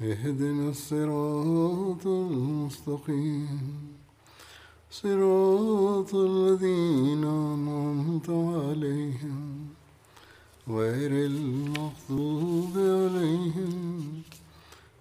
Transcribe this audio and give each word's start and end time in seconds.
اهدنا 0.00 0.68
الصراط 0.68 2.06
المستقيم 2.06 3.60
صراط 4.90 6.14
الذين 6.14 7.24
أنعمت 7.24 8.30
عليهم 8.30 9.68
غير 10.68 11.12
المغضوب 11.30 12.74
عليهم 12.76 14.22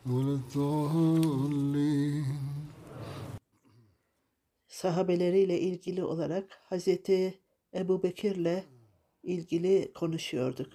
ولا 0.05 0.33
الضالين 0.39 2.25
sahabeleriyle 4.81 5.59
ilgili 5.59 6.03
olarak 6.03 6.59
Hazreti 6.63 7.39
Ebu 7.73 8.03
Bekir'le 8.03 8.63
ilgili 9.23 9.93
konuşuyorduk. 9.93 10.73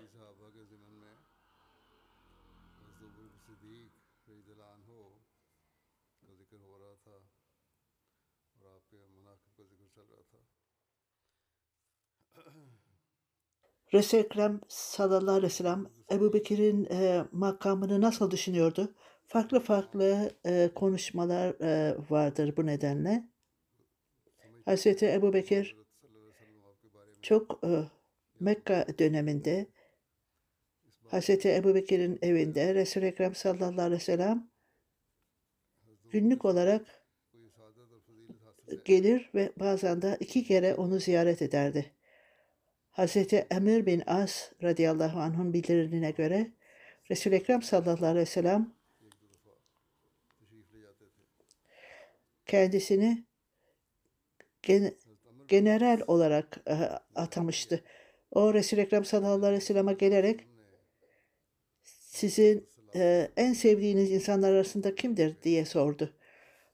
Resul 13.93 14.17
Ekrem 14.17 14.61
sallallahu 14.67 15.35
aleyhi 15.35 15.53
ve 15.53 15.55
sellem 15.55 15.85
Ebu 16.11 16.33
Bekir'in 16.33 16.85
e, 16.85 17.25
makamını 17.31 18.01
nasıl 18.01 18.31
düşünüyordu? 18.31 18.95
Farklı 19.27 19.59
farklı 19.59 20.31
e, 20.45 20.71
konuşmalar 20.75 21.61
e, 21.61 21.97
vardır 22.09 22.57
bu 22.57 22.65
nedenle. 22.65 23.29
Hazreti 24.65 25.05
Ebu 25.05 25.33
Bekir 25.33 25.75
çok 27.21 27.63
e, 27.63 27.83
Mekka 28.39 28.85
döneminde 28.99 29.67
Hazreti 31.07 31.55
Ebu 31.55 31.75
Bekir'in 31.75 32.19
evinde 32.21 32.75
Resul-i 32.75 33.05
Ekrem 33.05 33.35
sallallahu 33.35 33.81
aleyhi 33.81 34.01
ve 34.01 34.05
sellem 34.05 34.51
günlük 36.09 36.45
olarak 36.45 37.00
gelir 38.85 39.29
ve 39.35 39.51
bazen 39.59 40.01
de 40.01 40.17
iki 40.19 40.43
kere 40.43 40.75
onu 40.75 40.99
ziyaret 40.99 41.41
ederdi. 41.41 41.91
Hz. 42.91 43.17
Emir 43.51 43.85
bin 43.85 44.03
As 44.07 44.51
radıyallahu 44.63 45.19
anh'ın 45.19 45.53
bildirildiğine 45.53 46.11
göre 46.11 46.51
Resul-i 47.11 47.35
Ekrem 47.35 47.61
sallallahu 47.61 48.05
aleyhi 48.05 48.25
ve 48.25 48.25
sellem 48.25 48.73
kendisini 52.45 53.25
gen 54.61 54.93
general 55.47 56.01
olarak 56.07 56.57
e, 56.67 56.73
atamıştı. 57.15 57.83
O 58.31 58.53
Resul-i 58.53 58.81
Ekrem 58.81 59.05
sallallahu 59.05 59.45
aleyhi 59.45 59.61
ve 59.61 59.65
sellem'e 59.65 59.93
gelerek 59.93 60.47
sizin 61.83 62.69
e, 62.95 63.31
en 63.37 63.53
sevdiğiniz 63.53 64.11
insanlar 64.11 64.53
arasında 64.53 64.95
kimdir 64.95 65.41
diye 65.43 65.65
sordu. 65.65 66.13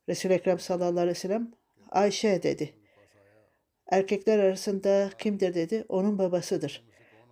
Resul-i 0.09 0.33
Ekrem 0.33 0.59
sallallahu 0.59 0.99
aleyhi 0.99 1.15
ve 1.15 1.19
sellem 1.19 1.51
Ayşe 1.91 2.43
dedi. 2.43 2.73
Erkekler 3.91 4.39
arasında 4.39 5.09
kimdir 5.19 5.53
dedi. 5.53 5.85
Onun 5.89 6.17
babasıdır. 6.17 6.87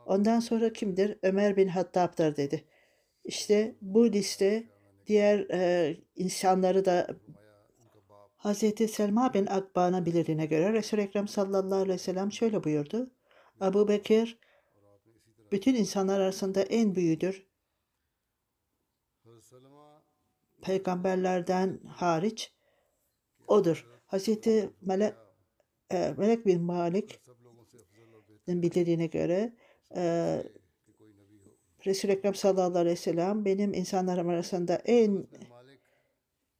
Ondan 0.05 0.39
sonra 0.39 0.73
kimdir? 0.73 1.17
Ömer 1.23 1.57
bin 1.57 1.67
Hattab'dır 1.67 2.35
dedi. 2.35 2.65
İşte 3.23 3.75
bu 3.81 4.11
liste 4.11 4.63
diğer 5.07 5.39
e, 5.51 5.97
insanları 6.15 6.85
da 6.85 7.07
Hz. 8.37 8.91
Selma 8.91 9.33
bin 9.33 9.45
Akba'nın 9.45 10.05
bilirliğine 10.05 10.45
göre 10.45 10.73
Resul-i 10.73 11.01
Ekrem 11.01 11.27
sallallahu 11.27 11.79
aleyhi 11.79 11.93
ve 11.93 11.97
sellem 11.97 12.31
şöyle 12.31 12.63
buyurdu. 12.63 13.11
Abu 13.59 13.87
Bekir 13.87 14.39
bütün 15.51 15.75
insanlar 15.75 16.19
arasında 16.19 16.61
en 16.61 16.95
büyüğüdür. 16.95 17.47
Peygamberlerden 20.61 21.79
hariç 21.87 22.53
odur. 23.47 23.94
Hazreti 24.05 24.69
Melek, 24.81 25.13
e, 25.91 26.13
Melek 26.17 26.45
bin 26.45 26.61
Malik 26.61 27.19
bildirdiğine 28.47 29.07
göre 29.07 29.53
e, 29.95 30.03
Resul-i 31.85 32.11
Ekrem 32.11 32.35
sallallahu 32.35 32.77
aleyhi 32.77 32.95
ve 32.97 33.01
sellem 33.01 33.45
benim 33.45 33.73
insanlarım 33.73 34.29
arasında 34.29 34.75
en 34.75 35.27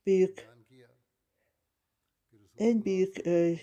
büyük 0.06 0.50
en 2.57 2.85
büyük 2.85 3.28
e, 3.28 3.59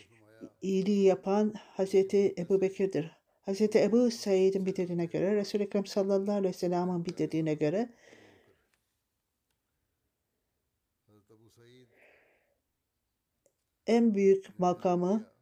iyiliği 0.62 1.04
yapan 1.04 1.54
Hazreti 1.56 2.34
Ebu 2.38 2.60
Bekir'dir. 2.60 3.10
Hazreti 3.43 3.78
Ebu 3.78 4.10
Said'in 4.10 4.66
bildirdiğine 4.66 5.06
göre, 5.06 5.37
Resul-i 5.37 5.62
Ekrem 5.62 5.87
sallallahu 5.87 6.37
aleyhi 6.37 6.54
ve 6.54 6.59
sellem'in 6.59 7.04
bildirdiğine 7.04 7.54
göre 7.54 7.88
en 13.87 14.15
büyük 14.15 14.59
makamı 14.59 15.32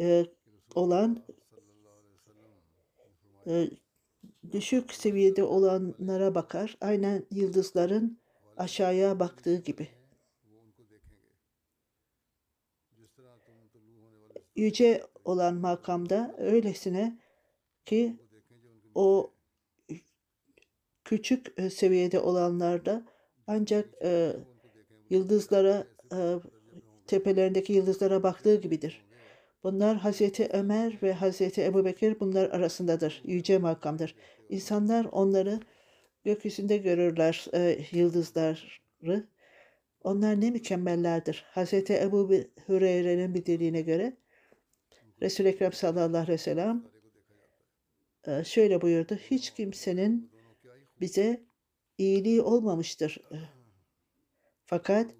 e, 0.00 0.26
olan 0.74 1.24
e, 3.46 3.70
düşük 4.52 4.94
seviyede 4.94 5.42
olanlara 5.42 6.34
bakar. 6.34 6.76
Aynen 6.80 7.26
yıldızların 7.30 8.18
aşağıya 8.56 9.20
baktığı 9.20 9.56
gibi. 9.56 9.88
Yüce 14.56 15.06
olan 15.24 15.54
makamda 15.54 16.34
öylesine 16.38 17.18
ki 17.84 18.16
o 18.94 19.32
küçük 21.04 21.52
e, 21.56 21.70
seviyede 21.70 22.20
olanlarda 22.20 23.06
ancak 23.46 24.02
e, 24.02 24.36
yıldızlara 25.10 25.86
e, 26.12 26.38
tepelerindeki 27.08 27.72
yıldızlara 27.72 28.22
baktığı 28.22 28.60
gibidir. 28.60 29.04
Bunlar 29.62 29.96
Hazreti 29.96 30.48
Ömer 30.52 30.98
ve 31.02 31.12
Hazreti 31.12 31.64
Ebu 31.64 31.84
Bekir 31.84 32.20
bunlar 32.20 32.50
arasındadır. 32.50 33.22
Yüce 33.24 33.58
makamdır. 33.58 34.14
İnsanlar 34.48 35.04
onları 35.04 35.60
gökyüzünde 36.24 36.76
görürler 36.76 37.46
e, 37.54 37.78
yıldızları. 37.92 39.28
Onlar 40.02 40.40
ne 40.40 40.50
mükemmellerdir. 40.50 41.44
Hazreti 41.48 41.94
Ebu 41.94 42.30
Hüreyre'nin 42.68 43.34
bildirdiğine 43.34 43.80
göre 43.80 44.16
Resul-i 45.22 45.48
Ekrem 45.48 45.72
sallallahu 45.72 46.08
aleyhi 46.08 46.28
ve 46.28 46.38
sellem 46.38 46.84
e, 48.26 48.44
şöyle 48.44 48.80
buyurdu. 48.80 49.14
Hiç 49.14 49.54
kimsenin 49.54 50.32
bize 51.00 51.44
iyiliği 51.98 52.42
olmamıştır. 52.42 53.18
Fakat 54.66 55.14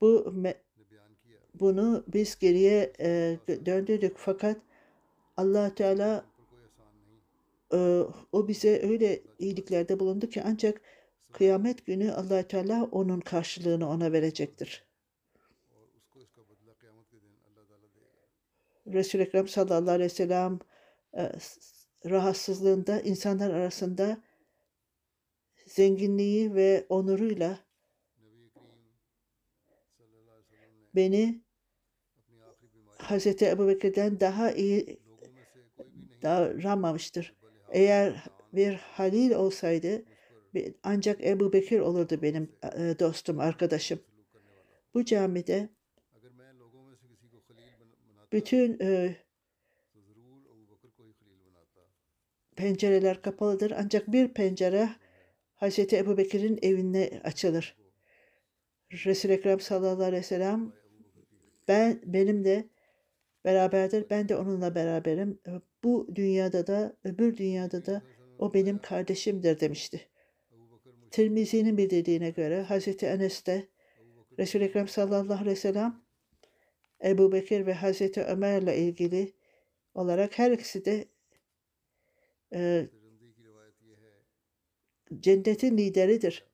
bu 0.00 0.34
me- 0.36 0.67
bunu 1.60 2.04
biz 2.08 2.38
geriye 2.38 2.92
e, 3.00 3.38
döndürdük 3.66 4.16
fakat 4.16 4.56
allah 5.36 5.74
Teala 5.74 6.24
e, 7.72 7.76
o 8.32 8.48
bize 8.48 8.82
öyle 8.82 9.22
iyiliklerde 9.38 10.00
bulundu 10.00 10.28
ki 10.28 10.42
ancak 10.44 10.80
kıyamet 11.32 11.86
günü 11.86 12.12
allah 12.12 12.42
Teala 12.42 12.84
onun 12.92 13.20
karşılığını 13.20 13.88
ona 13.88 14.12
verecektir. 14.12 14.88
Resul 18.86 19.18
Ekrem 19.18 19.48
sallallahu 19.48 19.90
aleyhi 19.90 20.10
ve 20.10 20.14
sellem 20.14 20.58
e, 21.16 21.32
rahatsızlığında 22.10 23.00
insanlar 23.00 23.50
arasında 23.50 24.22
zenginliği 25.66 26.54
ve 26.54 26.86
onuruyla 26.88 27.58
beni 30.94 31.47
Hz. 32.98 33.10
Hazreti 33.10 33.46
Ebubekir'den 33.46 34.20
daha 34.20 34.52
iyi 34.52 35.00
davranmamıştır. 36.22 37.34
Eğer 37.72 38.24
bir 38.52 38.74
halil 38.74 39.30
olsaydı 39.30 40.04
ancak 40.82 41.24
Ebu 41.24 41.52
Bekir 41.52 41.80
olurdu 41.80 42.22
benim 42.22 42.52
e, 42.62 42.98
dostum, 42.98 43.40
arkadaşım. 43.40 44.00
Bu 44.94 45.04
camide 45.04 45.68
bütün 48.32 48.78
e, 48.80 49.16
pencereler 52.56 53.22
kapalıdır. 53.22 53.70
Ancak 53.76 54.12
bir 54.12 54.28
pencere 54.28 54.88
Hz. 55.56 55.78
Ebu 55.78 56.16
Bekir'in 56.16 56.58
evine 56.62 57.20
açılır. 57.24 57.76
Resul-i 58.92 59.32
Ekrem 59.32 59.60
sallallahu 59.60 60.02
aleyhi 60.02 60.22
ve 60.22 60.26
sellem 60.26 60.72
ben, 61.68 62.00
benim 62.04 62.44
de 62.44 62.68
beraberdir. 63.48 64.10
Ben 64.10 64.28
de 64.28 64.36
onunla 64.36 64.74
beraberim. 64.74 65.40
Bu 65.84 66.08
dünyada 66.14 66.66
da 66.66 66.96
öbür 67.04 67.36
dünyada 67.36 67.86
da 67.86 68.02
o 68.38 68.54
benim 68.54 68.78
kardeşimdir 68.78 69.60
demişti. 69.60 70.08
Tirmizi'nin 71.10 71.76
bildirdiğine 71.76 72.30
göre 72.30 72.62
Hazreti 72.62 73.06
Enes 73.06 73.46
de 73.46 73.68
Resul-i 74.38 74.64
Ekrem 74.64 74.88
sallallahu 74.88 75.42
aleyhi 75.42 75.50
ve 75.50 75.56
sellem 75.56 76.02
Ebu 77.04 77.32
Bekir 77.32 77.66
ve 77.66 77.74
Hazreti 77.74 78.22
Ömer'le 78.22 78.76
ilgili 78.76 79.32
olarak 79.94 80.38
her 80.38 80.50
ikisi 80.50 80.84
de 80.84 81.08
e, 82.54 82.88
cennetin 85.20 85.76
lideridir. 85.76 86.44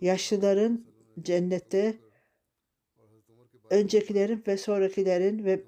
Yaşlıların 0.00 0.86
cennette 1.22 1.98
öncekilerin 3.70 4.44
ve 4.46 4.56
sonrakilerin 4.56 5.44
ve 5.44 5.64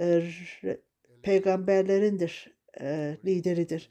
e, 0.00 0.32
peygamberlerindir, 1.22 2.54
e, 2.80 3.18
lideridir. 3.24 3.90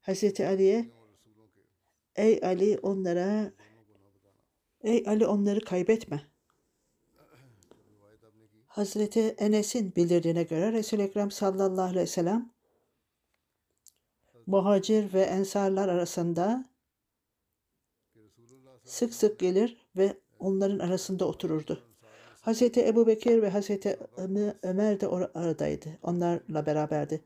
Hazreti 0.00 0.46
Ali'ye 0.46 0.90
ey 2.16 2.40
Ali 2.42 2.78
onlara 2.82 3.52
ey 4.80 5.04
Ali 5.06 5.26
onları 5.26 5.60
kaybetme. 5.60 6.32
Hazreti 8.66 9.20
Enes'in 9.20 9.96
bildirdiğine 9.96 10.42
göre 10.42 10.72
Resul-i 10.72 11.02
Ekrem 11.02 11.30
sallallahu 11.30 11.84
aleyhi 11.84 12.02
ve 12.02 12.06
sellem 12.06 12.52
muhacir 14.46 15.12
ve 15.12 15.22
ensarlar 15.22 15.88
arasında 15.88 16.71
sık 18.92 19.14
sık 19.14 19.38
gelir 19.38 19.76
ve 19.96 20.16
onların 20.38 20.78
arasında 20.78 21.24
otururdu. 21.28 21.82
Hz. 22.42 22.62
Ebu 22.62 23.06
Bekir 23.06 23.42
ve 23.42 23.50
Hz. 23.50 23.70
Ömer 24.62 25.00
de 25.00 25.08
aradaydı. 25.34 25.98
Onlarla 26.02 26.66
beraberdi. 26.66 27.20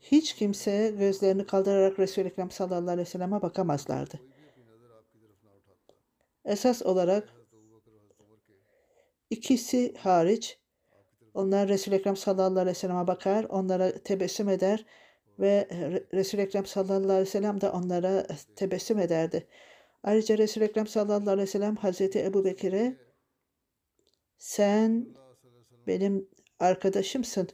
Hiç 0.00 0.34
kimse 0.34 0.94
gözlerini 0.98 1.46
kaldırarak 1.46 1.98
Resul-i 1.98 2.26
Ekrem 2.26 2.50
sallallahu 2.50 2.90
aleyhi 2.90 3.06
ve 3.06 3.10
selleme 3.10 3.42
bakamazlardı. 3.42 4.20
Esas 6.44 6.82
olarak 6.82 7.28
ikisi 9.30 9.94
hariç 9.94 10.58
onlar 11.34 11.68
Resul-i 11.68 11.94
Ekrem 11.94 12.16
sallallahu 12.16 12.60
aleyhi 12.60 12.76
ve 12.76 12.80
selleme 12.80 13.06
bakar, 13.06 13.44
onlara 13.44 13.92
tebessüm 13.92 14.48
eder 14.48 14.86
ve 15.40 15.68
e, 15.70 16.02
Resul-i 16.16 16.40
Ekrem 16.40 16.66
sallallahu 16.66 17.12
aleyhi 17.12 17.20
ve 17.20 17.30
sellem 17.30 17.60
de 17.60 17.70
onlara 17.70 18.20
e, 18.20 18.36
tebessüm 18.56 18.98
ederdi. 18.98 19.46
Ayrıca 20.02 20.38
Resul-i 20.38 20.64
Ekrem 20.64 20.86
sallallahu 20.86 21.30
aleyhi 21.30 21.48
ve 21.48 21.50
sellem 21.50 21.76
Hazreti 21.76 22.24
Ebu 22.24 22.44
Bekir'e 22.44 22.96
sen 24.38 25.06
benim 25.86 26.28
arkadaşımsın. 26.58 27.48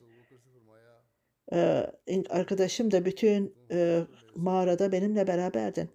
Ee, 1.53 1.87
arkadaşım 2.31 2.91
da 2.91 3.05
bütün 3.05 3.55
e, 3.71 4.07
mağarada 4.35 4.93
benimle 4.93 5.27
beraberdin. 5.27 5.91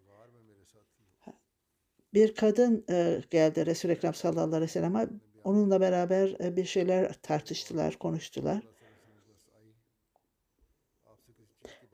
Bir 2.14 2.36
kadın 2.36 2.86
e, 2.90 3.22
geldi 3.30 3.66
Resul-i 3.66 3.92
Ekrem 3.92 4.14
sallallahu 4.14 4.46
aleyhi 4.48 4.62
ve 4.64 4.68
sellem'e. 4.68 5.08
Onunla 5.44 5.82
beraber 5.82 6.36
e, 6.44 6.56
bir 6.56 6.66
şeyler 6.66 7.14
tartıştılar, 7.22 7.96
konuştular. 7.96 8.71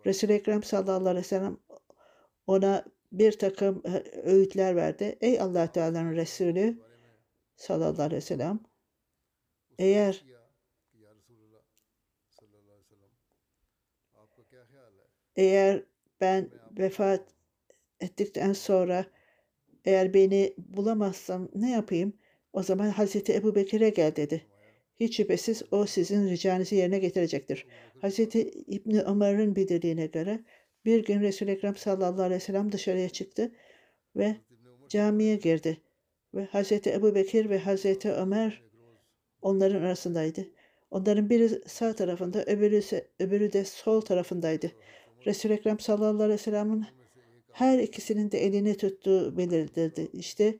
Resul-i 0.07 0.33
Ekrem 0.33 0.63
sallallahu 0.63 1.09
aleyhi 1.09 1.25
ve 1.25 1.27
sellem 1.27 1.57
ona 2.47 2.85
bir 3.11 3.39
takım 3.39 3.83
e, 3.85 4.03
öğütler 4.23 4.75
verdi. 4.75 5.17
Ey 5.21 5.41
allah 5.41 5.71
Teala'nın 5.71 6.15
Resulü 6.15 6.79
sallallahu 7.55 8.01
aleyhi 8.01 8.15
ve 8.15 8.21
sellem 8.21 8.59
eğer 9.79 10.25
eğer 15.35 15.83
ben 16.21 16.49
vefat 16.79 17.21
ettikten 17.99 18.53
sonra 18.53 19.05
eğer 19.85 20.13
beni 20.13 20.53
bulamazsam 20.57 21.49
ne 21.55 21.71
yapayım? 21.71 22.13
O 22.53 22.63
zaman 22.63 22.89
Hazreti 22.89 23.35
Ebu 23.35 23.55
Bekir'e 23.55 23.89
gel 23.89 24.15
dedi. 24.15 24.47
Hiç 24.99 25.17
şüphesiz 25.17 25.63
o 25.71 25.85
sizin 25.85 26.29
ricanızı 26.29 26.75
yerine 26.75 26.99
getirecektir. 26.99 27.65
Hazreti 28.01 28.41
İbni 28.67 29.01
Ömer'in 29.01 29.55
bildirdiğine 29.55 30.05
göre 30.05 30.39
bir 30.85 31.05
gün 31.05 31.21
Resul-i 31.21 31.51
Ekrem 31.51 31.75
sallallahu 31.75 32.21
aleyhi 32.21 32.41
ve 32.41 32.45
sellem 32.45 32.71
dışarıya 32.71 33.09
çıktı 33.09 33.51
ve 34.15 34.35
camiye 34.89 35.35
girdi. 35.35 35.77
Ve 36.33 36.45
Hazreti 36.45 36.93
Ebu 36.93 37.15
Bekir 37.15 37.49
ve 37.49 37.59
Hazreti 37.59 38.11
Ömer 38.11 38.63
onların 39.41 39.81
arasındaydı. 39.81 40.47
Onların 40.91 41.29
biri 41.29 41.49
sağ 41.67 41.95
tarafında, 41.95 42.43
öbürü, 42.45 42.77
ise, 42.77 43.07
öbürü 43.19 43.53
de 43.53 43.65
sol 43.65 44.01
tarafındaydı. 44.01 44.71
Resul-i 45.25 45.53
Ekrem 45.53 45.79
sallallahu 45.79 46.23
aleyhi 46.23 46.39
ve 46.39 46.43
sellem'in 46.43 46.85
her 47.51 47.79
ikisinin 47.79 48.31
de 48.31 48.45
elini 48.45 48.77
tuttuğu 48.77 49.37
belirtildi. 49.37 50.09
İşte 50.13 50.57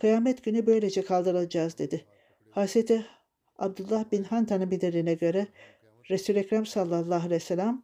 kıyamet 0.00 0.44
günü 0.44 0.66
böylece 0.66 1.02
kaldırılacağız 1.02 1.78
dedi. 1.78 2.04
Hazreti 2.50 3.06
Abdullah 3.56 4.12
bin 4.12 4.24
Handan'ın 4.24 4.70
bildirdiğine 4.70 5.14
göre 5.14 5.46
Resul-i 6.10 6.38
Ekrem 6.38 6.66
sallallahu 6.66 7.14
aleyhi 7.14 7.30
ve 7.30 7.40
sellem 7.40 7.82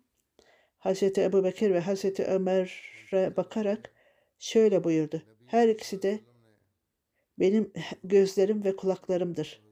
Hazreti 0.79 1.23
Ebu 1.23 1.45
Bekir 1.45 1.75
ve 1.75 1.81
Hazreti 1.81 2.25
Ömer'e 2.25 3.37
bakarak 3.37 3.93
şöyle 4.39 4.85
buyurdu. 4.85 5.23
Her 5.47 5.69
ikisi 5.69 6.03
de 6.03 6.21
benim 7.39 7.73
gözlerim 8.05 8.65
ve 8.65 8.77
kulaklarımdır. 8.77 9.63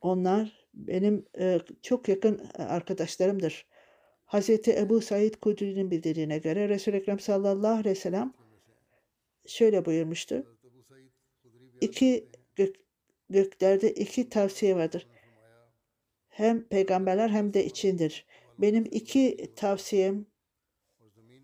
Onlar 0.00 0.68
benim 0.74 1.26
e, 1.38 1.60
çok 1.82 2.08
yakın 2.08 2.50
arkadaşlarımdır. 2.54 3.66
Hazreti 4.24 4.78
Ebu 4.78 5.00
Said 5.00 5.34
Kudri'nin 5.34 5.90
bildirdiğine 5.90 6.38
göre 6.38 6.68
Resul-i 6.68 6.96
Ekrem 6.96 7.20
sallallahu 7.20 7.72
aleyhi 7.72 7.88
ve 7.88 7.94
sellem 7.94 8.34
şöyle 9.46 9.84
buyurmuştu 9.84 10.57
iki 11.80 12.28
gök, 12.56 12.76
göklerde 13.30 13.92
iki 13.92 14.28
tavsiye 14.28 14.76
vardır. 14.76 15.06
Hem 16.28 16.68
peygamberler 16.68 17.28
hem 17.28 17.54
de 17.54 17.64
içindir. 17.64 18.26
Benim 18.58 18.84
iki 18.90 19.52
tavsiyem 19.56 20.26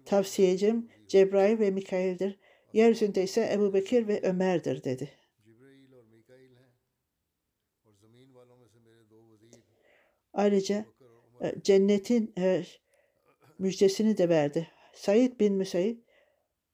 tavsiyecim 0.05 0.89
Cebrail 1.09 1.59
ve 1.59 1.71
Mikail'dir. 1.71 2.39
Yeryüzünde 2.73 3.23
ise 3.23 3.51
Ebu 3.53 3.75
Bekir 3.75 4.09
ve 4.09 4.21
Ömer'dir 4.23 4.85
dedi. 4.85 5.11
Ayrıca 10.33 10.87
e, 11.41 11.55
cennetin 11.63 12.33
e, 12.39 12.65
müjdesini 13.59 14.19
de 14.19 14.29
verdi. 14.29 14.69
Said 14.93 15.41
bin 15.41 15.55
Müseyyib 15.55 15.99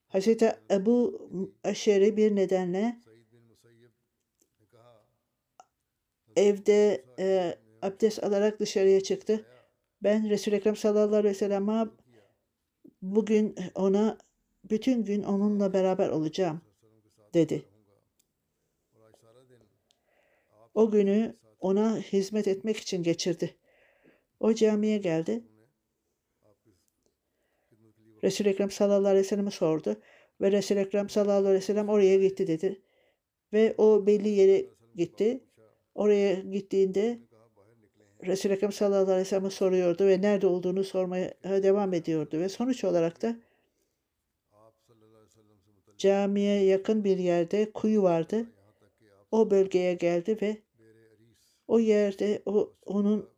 Hazreti 0.09 0.53
Ebu 0.71 1.29
Aşer'i 1.65 2.17
bir 2.17 2.37
nedenle 2.37 3.01
evde 6.37 7.05
e, 7.19 7.55
abdest 7.83 8.25
alarak 8.25 8.61
dışarıya 8.61 9.01
çıktı. 9.01 9.47
Ben 10.03 10.31
Resul-i 10.31 10.55
Ekrem 10.55 10.77
sallallahu 10.77 11.17
aleyhi 11.17 11.35
ve 11.35 11.39
sellem'a 11.39 11.91
bugün 13.03 13.55
ona 13.75 14.19
bütün 14.65 15.05
gün 15.05 15.23
onunla 15.23 15.73
beraber 15.73 16.09
olacağım 16.09 16.61
dedi. 17.35 17.65
O 20.75 20.91
günü 20.91 21.37
ona 21.61 21.99
hizmet 21.99 22.49
etmek 22.49 22.77
için 22.77 23.03
geçirdi. 23.03 23.57
O 24.41 24.55
camiye 24.55 24.99
geldi. 24.99 25.45
Resul-i 28.25 28.49
Ekrem 28.49 28.71
sallallahu 28.71 29.09
aleyhi 29.09 29.25
ve 29.25 29.29
sellem'e 29.29 29.51
sordu. 29.51 29.97
Ve 30.41 30.53
Resul-i 30.53 30.79
Ekrem 30.79 31.09
sallallahu 31.09 31.39
aleyhi 31.39 31.55
ve 31.55 31.61
sellem 31.61 31.89
oraya 31.89 32.17
gitti 32.17 32.47
dedi. 32.47 32.83
Ve 33.53 33.75
o 33.79 34.07
belli 34.07 34.29
yere 34.29 34.67
gitti. 34.97 35.45
Oraya 35.95 36.35
gittiğinde 36.35 37.19
Resul-i 38.27 38.53
Ekrem 38.53 38.73
sallallahu 38.73 39.03
aleyhi 39.03 39.21
ve 39.21 39.25
sellem'e 39.25 39.51
soruyordu 39.51 40.07
ve 40.07 40.23
nerede 40.23 40.47
olduğunu 40.47 40.85
sormaya 40.85 41.35
devam 41.45 41.95
ediyordu. 41.95 42.39
Ve 42.39 42.49
sonuç 42.49 42.85
olarak 42.85 43.23
da 43.23 43.37
camiye 45.99 46.65
yakın 46.65 47.05
bir 47.05 47.19
yerde 47.19 47.73
kuyu 47.73 48.03
vardı. 48.03 48.47
O 49.31 49.51
bölgeye 49.51 49.95
geldi 49.95 50.39
ve 50.43 50.57
o 51.69 51.79
yerde 51.79 52.43
o 52.47 52.73
onun 52.87 53.29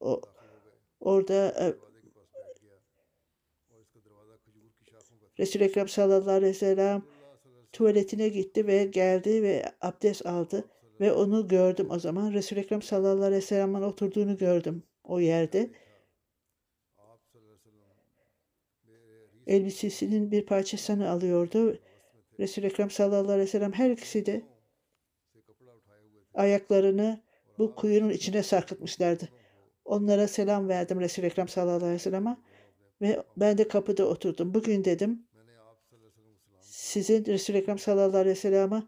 o, 0.00 0.20
orada 1.00 1.34
e, 1.34 1.74
Resul-i 5.38 5.64
Ekrem 5.64 5.88
sallallahu 5.88 6.30
aleyhi 6.30 6.52
ve 6.52 6.58
sellem 6.58 7.02
tuvaletine 7.78 8.28
gitti 8.28 8.66
ve 8.66 8.84
geldi 8.84 9.42
ve 9.42 9.72
abdest 9.80 10.26
aldı 10.26 10.64
ve 11.00 11.12
onu 11.12 11.48
gördüm 11.48 11.90
o 11.90 11.98
zaman. 11.98 12.32
Resul-i 12.32 12.60
Ekrem 12.60 12.82
sallallahu 12.82 13.24
aleyhi 13.24 13.42
ve 13.42 13.46
sellem'in 13.46 13.82
oturduğunu 13.82 14.36
gördüm 14.36 14.82
o 15.04 15.20
yerde. 15.20 15.70
Elbisesinin 19.46 20.30
bir 20.30 20.46
parçasını 20.46 21.10
alıyordu. 21.10 21.78
Resul-i 22.40 22.66
Ekrem 22.66 22.90
sallallahu 22.90 23.32
aleyhi 23.32 23.46
ve 23.46 23.50
sellem 23.50 23.72
her 23.72 23.90
ikisi 23.90 24.26
de 24.26 24.42
ayaklarını 26.34 27.20
bu 27.58 27.74
kuyunun 27.74 28.10
içine 28.10 28.42
sarkıtmışlardı. 28.42 29.28
Onlara 29.84 30.28
selam 30.28 30.68
verdim 30.68 31.00
Resul-i 31.00 31.26
Ekrem 31.26 31.48
sallallahu 31.48 31.76
aleyhi 31.76 31.94
ve 31.94 31.98
sellem'e 31.98 32.36
ve 33.00 33.22
ben 33.36 33.58
de 33.58 33.68
kapıda 33.68 34.08
oturdum. 34.08 34.54
Bugün 34.54 34.84
dedim 34.84 35.27
sizin 36.88 37.24
Resul-i 37.24 37.56
Ekrem 37.56 37.78
sallallahu 37.78 38.16
aleyhi 38.16 38.36
ve 38.36 38.40
sellem'e 38.40 38.82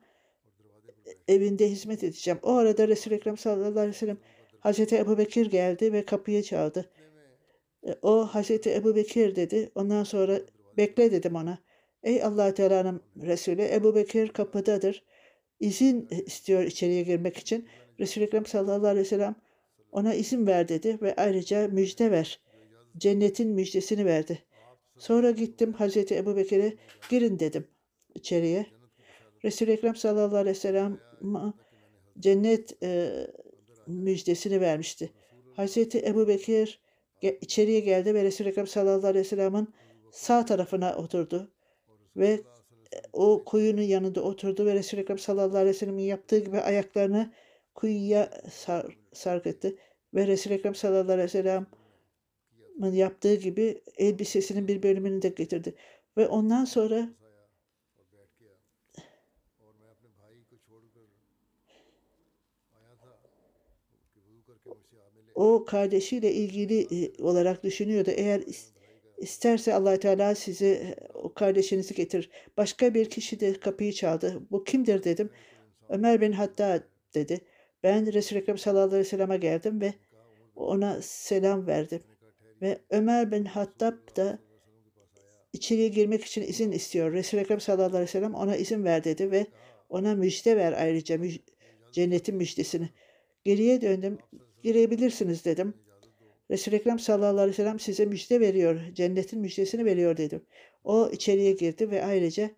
evinde 1.29 1.69
hizmet 1.69 2.05
edeceğim. 2.05 2.39
O 2.43 2.53
arada 2.53 2.89
Resul-i 2.89 3.15
Ekrem 3.15 3.37
sallallahu 3.37 3.79
aleyhi 3.79 3.89
ve 3.89 3.99
sellem 3.99 4.19
Hazreti 4.61 4.97
Ebu 4.97 5.19
Bekir 5.19 5.51
geldi 5.51 5.93
ve 5.93 6.05
kapıyı 6.05 6.43
çaldı. 6.43 6.91
E, 7.87 7.95
o 8.03 8.27
Hazreti 8.27 8.75
Ebu 8.75 8.97
Bekir 8.97 9.37
dedi. 9.37 9.71
Ondan 9.75 10.05
sonra 10.05 10.41
bekle 10.77 11.13
dedim 11.13 11.35
ona. 11.35 11.59
Ey 12.03 12.23
allah 12.23 12.55
Teala'nın 12.55 13.03
Resulü 13.23 13.63
Ebu 13.63 13.95
Bekir 13.95 14.29
kapıdadır. 14.29 15.05
İzin 15.61 16.09
istiyor 16.27 16.63
içeriye 16.63 17.03
girmek 17.03 17.37
için. 17.37 17.69
Resul-i 17.99 18.25
Ekrem 18.25 18.47
sallallahu 18.47 18.87
aleyhi 18.87 19.05
ve 19.05 19.09
sellem 19.09 19.35
ona 19.93 20.15
izin 20.15 20.47
ver 20.47 20.69
dedi 20.69 20.99
ve 21.03 21.15
ayrıca 21.17 21.69
müjde 21.69 22.11
ver. 22.11 22.41
Cennetin 22.97 23.49
müjdesini 23.49 24.05
verdi. 24.05 24.39
Sonra 24.99 25.31
gittim 25.31 25.73
Hazreti 25.73 26.17
Ebu 26.17 26.37
Bekir'e 26.37 26.75
girin 27.11 27.39
dedim 27.39 27.67
içeriye. 28.15 28.67
Resul-i 29.45 29.71
Ekrem 29.71 29.97
sallallahu 29.97 30.37
aleyhi 30.37 30.57
ve 30.57 30.61
sellem 30.61 30.99
cennet 32.19 32.83
e, 32.83 33.11
müjdesini 33.87 34.61
vermişti. 34.61 35.11
Hazreti 35.57 36.07
Ebu 36.07 36.29
Bekir 36.29 36.81
içeriye 37.41 37.81
geldi 37.81 38.15
ve 38.15 38.25
Resul-i 38.25 38.49
Ekrem 38.49 38.67
sallallahu 38.67 39.07
aleyhi 39.07 39.25
ve 39.25 39.29
sellem'in 39.29 39.69
sağ 40.11 40.45
tarafına 40.45 40.97
oturdu. 40.97 41.51
Ve 42.17 42.29
e, 42.29 42.43
o 43.13 43.45
kuyunun 43.45 43.83
yanında 43.83 44.23
oturdu 44.23 44.67
ve 44.67 44.75
Resul-i 44.75 45.01
Ekrem 45.01 45.19
sallallahu 45.19 45.57
aleyhi 45.57 45.75
ve 45.75 45.79
sellem'in 45.79 46.03
yaptığı 46.03 46.39
gibi 46.39 46.59
ayaklarını 46.59 47.33
kuyuya 47.75 48.31
sar, 48.53 48.99
sark. 49.13 49.47
Ve 50.15 50.27
Resul-i 50.27 50.55
Ekrem 50.55 50.75
sallallahu 50.75 51.13
aleyhi 51.13 51.25
ve 51.25 51.29
sellem'in 51.29 52.93
yaptığı 52.93 53.35
gibi 53.35 53.83
elbisesinin 53.97 54.69
bir 54.69 54.83
bölümünü 54.83 55.23
de 55.23 55.29
getirdi. 55.29 55.75
Ve 56.17 56.29
ondan 56.29 56.65
sonra 56.65 57.11
o 65.41 65.65
kardeşiyle 65.65 66.33
ilgili 66.33 67.05
e, 67.05 67.23
olarak 67.23 67.65
düşünüyordu. 67.65 68.11
Eğer 68.11 68.41
is- 68.41 68.71
isterse 69.19 69.75
allah 69.75 69.99
Teala 69.99 70.35
sizi 70.35 70.67
e, 70.67 70.95
o 71.15 71.35
kardeşinizi 71.35 71.95
getirir. 71.95 72.31
Başka 72.57 72.95
bir 72.95 73.11
kişi 73.11 73.41
de 73.41 73.53
kapıyı 73.53 73.93
çaldı. 73.93 74.43
Bu 74.51 74.65
kimdir 74.65 75.05
dedim. 75.05 75.31
Ömer 75.89 76.21
bin 76.21 76.33
Hatta 76.33 76.83
dedi. 77.15 77.41
Ben 77.83 78.13
Resul-i 78.13 78.39
Ekrem 78.39 78.59
sallallahu 78.59 78.85
aleyhi 78.85 79.01
ve 79.01 79.09
sellem'e 79.09 79.37
geldim 79.37 79.81
ve 79.81 79.95
ona 80.57 81.03
selam 81.03 81.67
verdim. 81.67 82.01
Ve 82.63 82.79
Ömer 82.91 83.33
bin 83.33 83.45
Hattab 83.45 84.17
da 84.17 84.39
içeriye 85.53 85.89
girmek 85.89 86.25
için 86.25 86.43
izin 86.43 86.73
istiyor. 86.73 87.13
Resul-i 87.13 87.41
Ekrem 87.41 87.61
sallallahu 87.61 87.87
aleyhi 87.87 88.03
ve 88.03 88.07
sellem 88.07 88.35
ona 88.35 88.57
izin 88.57 88.85
ver 88.85 89.05
dedi 89.05 89.31
ve 89.31 89.47
ona 89.89 90.15
müjde 90.15 90.57
ver 90.57 90.73
ayrıca 90.73 91.15
müj- 91.17 91.43
cennetin 91.93 92.37
müjdesini. 92.37 92.91
Geriye 93.45 93.81
döndüm. 93.81 94.19
Girebilirsiniz 94.63 95.45
dedim. 95.45 95.75
Resul-i 96.51 96.77
Ekrem 96.77 96.99
sallallahu 96.99 97.41
aleyhi 97.41 97.49
ve 97.49 97.63
sellem 97.63 97.81
size 97.81 98.07
müjde 98.07 98.41
veriyor. 98.41 98.81
Cennetin 98.95 99.41
müjdesini 99.41 99.85
veriyor 99.85 100.17
dedim. 100.17 100.43
O 100.85 101.11
içeriye 101.13 101.53
girdi 101.53 101.91
ve 101.91 102.05
ayrıca 102.05 102.51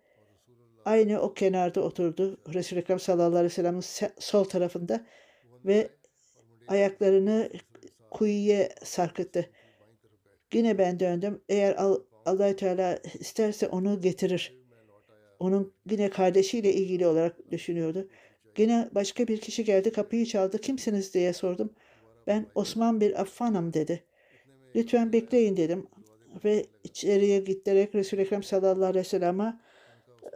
aynı 0.85 1.21
o 1.21 1.33
kenarda 1.33 1.81
oturdu. 1.81 2.41
Resul-i 2.53 2.79
Ekrem 2.79 2.99
sallallahu 2.99 3.27
aleyhi 3.27 3.45
ve 3.45 3.49
sellem'in 3.49 3.81
se- 3.81 4.11
sol 4.19 4.43
tarafında 4.43 5.05
ve 5.65 5.89
ayaklarını 6.67 7.49
kuyuya 8.11 8.69
sarkıttı. 8.83 9.49
Yine 10.53 10.77
ben 10.77 10.99
döndüm. 10.99 11.41
Eğer 11.49 11.75
Al- 11.75 12.03
allah 12.25 12.55
Teala 12.55 12.99
isterse 13.19 13.67
onu 13.67 14.01
getirir. 14.01 14.57
Onun 15.39 15.73
yine 15.89 16.09
kardeşiyle 16.09 16.73
ilgili 16.73 17.07
olarak 17.07 17.51
düşünüyordu. 17.51 18.07
Yine 18.57 18.89
başka 18.91 19.27
bir 19.27 19.41
kişi 19.41 19.63
geldi 19.63 19.91
kapıyı 19.91 20.25
çaldı. 20.25 20.57
Kimsiniz 20.57 21.13
diye 21.13 21.33
sordum. 21.33 21.73
Ben 22.27 22.45
Osman 22.55 23.01
bir 23.01 23.21
Affan'ım 23.21 23.73
dedi. 23.73 24.03
Lütfen 24.75 25.13
bekleyin 25.13 25.57
dedim. 25.57 25.87
Ve 26.45 26.65
içeriye 26.83 27.39
giderek 27.39 27.95
Resul-i 27.95 28.21
Ekrem 28.21 28.43
sallallahu 28.43 28.85
aleyhi 28.85 29.05
ve 29.05 29.09
sellem'e 29.09 29.59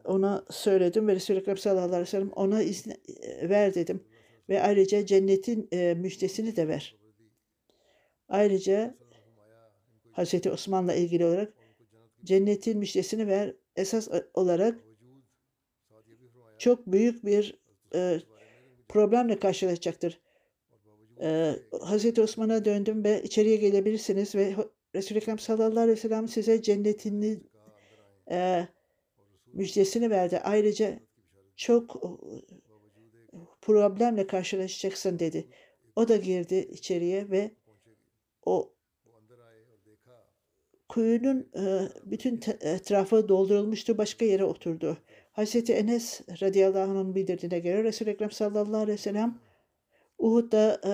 ona 0.06 0.46
söyledim 0.50 1.08
ve 1.08 1.16
Resul-i 1.16 1.38
Ekrem 1.38 1.58
sallallahu 1.58 1.86
aleyhi 1.86 2.02
ve 2.02 2.06
sellem 2.06 2.32
ona 2.32 2.62
izin 2.62 2.92
e, 2.92 3.50
ver 3.50 3.76
dedim. 3.76 4.04
Ve 4.50 4.62
ayrıca 4.62 5.06
cennetin 5.06 5.68
e, 5.74 5.94
müjdesini 5.94 6.56
de 6.56 6.68
ver. 6.68 6.96
Ayrıca 8.30 8.96
Hazreti 10.12 10.52
Osman'la 10.52 10.94
ilgili 10.94 11.26
olarak 11.26 11.54
cennetin 12.24 12.78
müjdesini 12.78 13.28
ver. 13.28 13.56
Esas 13.76 14.10
olarak 14.34 14.80
çok 16.58 16.88
büyük 16.88 17.26
bir 17.26 17.60
e, 17.96 18.20
problemle 18.90 19.40
karşılaşacaktır. 19.40 20.22
E, 21.22 21.56
Hazreti 21.82 22.22
Osman'a 22.22 22.66
döndüm 22.66 23.04
ve 23.04 23.24
içeriye 23.24 23.56
gelebilirsiniz 23.56 24.36
ve 24.36 24.56
Resul-i 24.96 25.18
Ekrem 25.18 25.40
sallallahu 25.40 25.80
aleyhi 25.80 25.98
ve 25.98 26.02
sellem 26.02 26.28
size 26.28 26.62
cennetini 26.62 27.40
e, 28.32 28.68
müjdesini 29.54 30.10
verdi. 30.10 30.40
Ayrıca 30.44 31.00
çok 31.56 31.96
e, 31.96 32.10
problemle 33.62 34.28
karşılaşacaksın 34.28 35.20
dedi. 35.20 35.48
O 35.96 36.08
da 36.08 36.18
girdi 36.18 36.70
içeriye 36.72 37.30
ve 37.32 37.52
o 38.46 38.74
kuyunun 40.90 41.50
e, 41.56 41.90
bütün 42.06 42.42
etrafı 42.62 43.30
doldurulmuştu. 43.30 43.98
Başka 43.98 44.26
yere 44.26 44.46
oturdu. 44.46 44.98
Hazreti 45.32 45.74
Enes 45.74 46.22
radıyallahu 46.42 46.92
anh'ın 46.92 47.16
bildirdiğine 47.16 47.60
göre 47.60 47.84
Resul-i 47.84 48.10
Ekrem 48.10 48.32
sallallahu 48.32 48.82
aleyhi 48.82 48.98
ve 49.00 49.02
sellem 49.02 49.40
Uhud'da 50.18 50.82
e, 50.86 50.92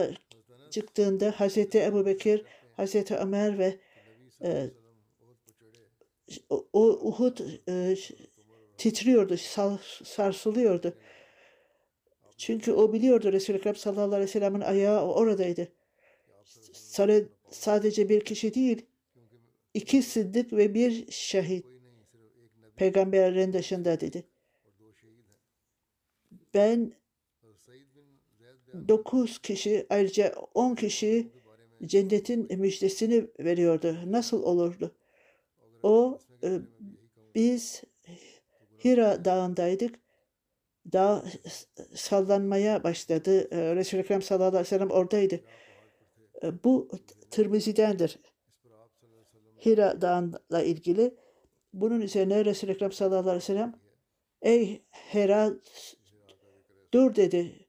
çıktığında 0.72 1.32
Hazreti 1.32 1.80
Ebu 1.84 2.06
Bekir, 2.06 2.46
Hazreti 2.74 3.16
Ömer 3.16 3.60
ve 3.60 3.80
e, 4.42 4.70
o, 6.50 6.82
Uhud 6.84 7.38
e, 7.70 7.96
titriyordu, 8.78 9.38
sar- 9.38 10.02
sarsılıyordu. 10.04 10.94
Çünkü 12.38 12.72
o 12.72 12.94
biliyordu 12.94 13.34
Resul-i 13.34 13.58
Ekrem 13.58 13.76
sallallahu 13.76 14.06
aleyhi 14.06 14.22
ve 14.22 14.28
sellem'in 14.28 14.62
ayağı 14.62 15.02
oradaydı. 15.14 15.68
Sare- 16.74 17.28
Sadece 17.50 18.10
bir 18.10 18.26
kişi 18.26 18.54
değil, 18.54 18.86
iki 19.74 20.02
sıddık 20.02 20.54
ve 20.54 20.74
bir 20.74 21.12
şehit 21.12 21.66
peygamberlerin 22.76 23.54
dışında 23.54 24.00
dedi. 24.00 24.24
Ben 26.54 26.94
dokuz 28.88 29.40
kişi 29.40 29.86
ayrıca 29.90 30.36
on 30.54 30.76
kişi 30.76 31.32
cennetin 31.86 32.60
müjdesini 32.60 33.28
veriyordu. 33.40 33.98
Nasıl 34.06 34.44
olurdu? 34.44 34.96
O 35.84 36.20
e, 36.44 36.60
biz 37.36 37.84
Hira 38.84 39.26
dağındaydık. 39.26 40.00
Dağ 40.94 41.26
sallanmaya 41.96 42.84
başladı. 42.84 43.48
E, 43.52 43.76
Resul-i 43.76 44.02
Ekrem 44.02 44.22
sallallahu 44.22 44.48
aleyhi 44.48 44.66
ve 44.66 44.70
sellem 44.70 44.92
oradaydı. 44.92 45.40
E, 46.44 46.64
Bu 46.64 46.90
Tirmizi'dendir. 47.32 48.20
Hira 49.66 50.02
Dağı'nla 50.02 50.64
ilgili. 50.64 51.16
Bunun 51.74 52.02
üzerine 52.02 52.46
Resul-i 52.46 52.72
Ekrem 52.72 52.92
sallallahu 52.92 53.20
aleyhi 53.20 53.36
ve 53.36 53.42
sellem 53.42 53.80
Ey 54.42 54.84
Hira 55.14 55.54
dur 56.94 57.16
dedi. 57.16 57.63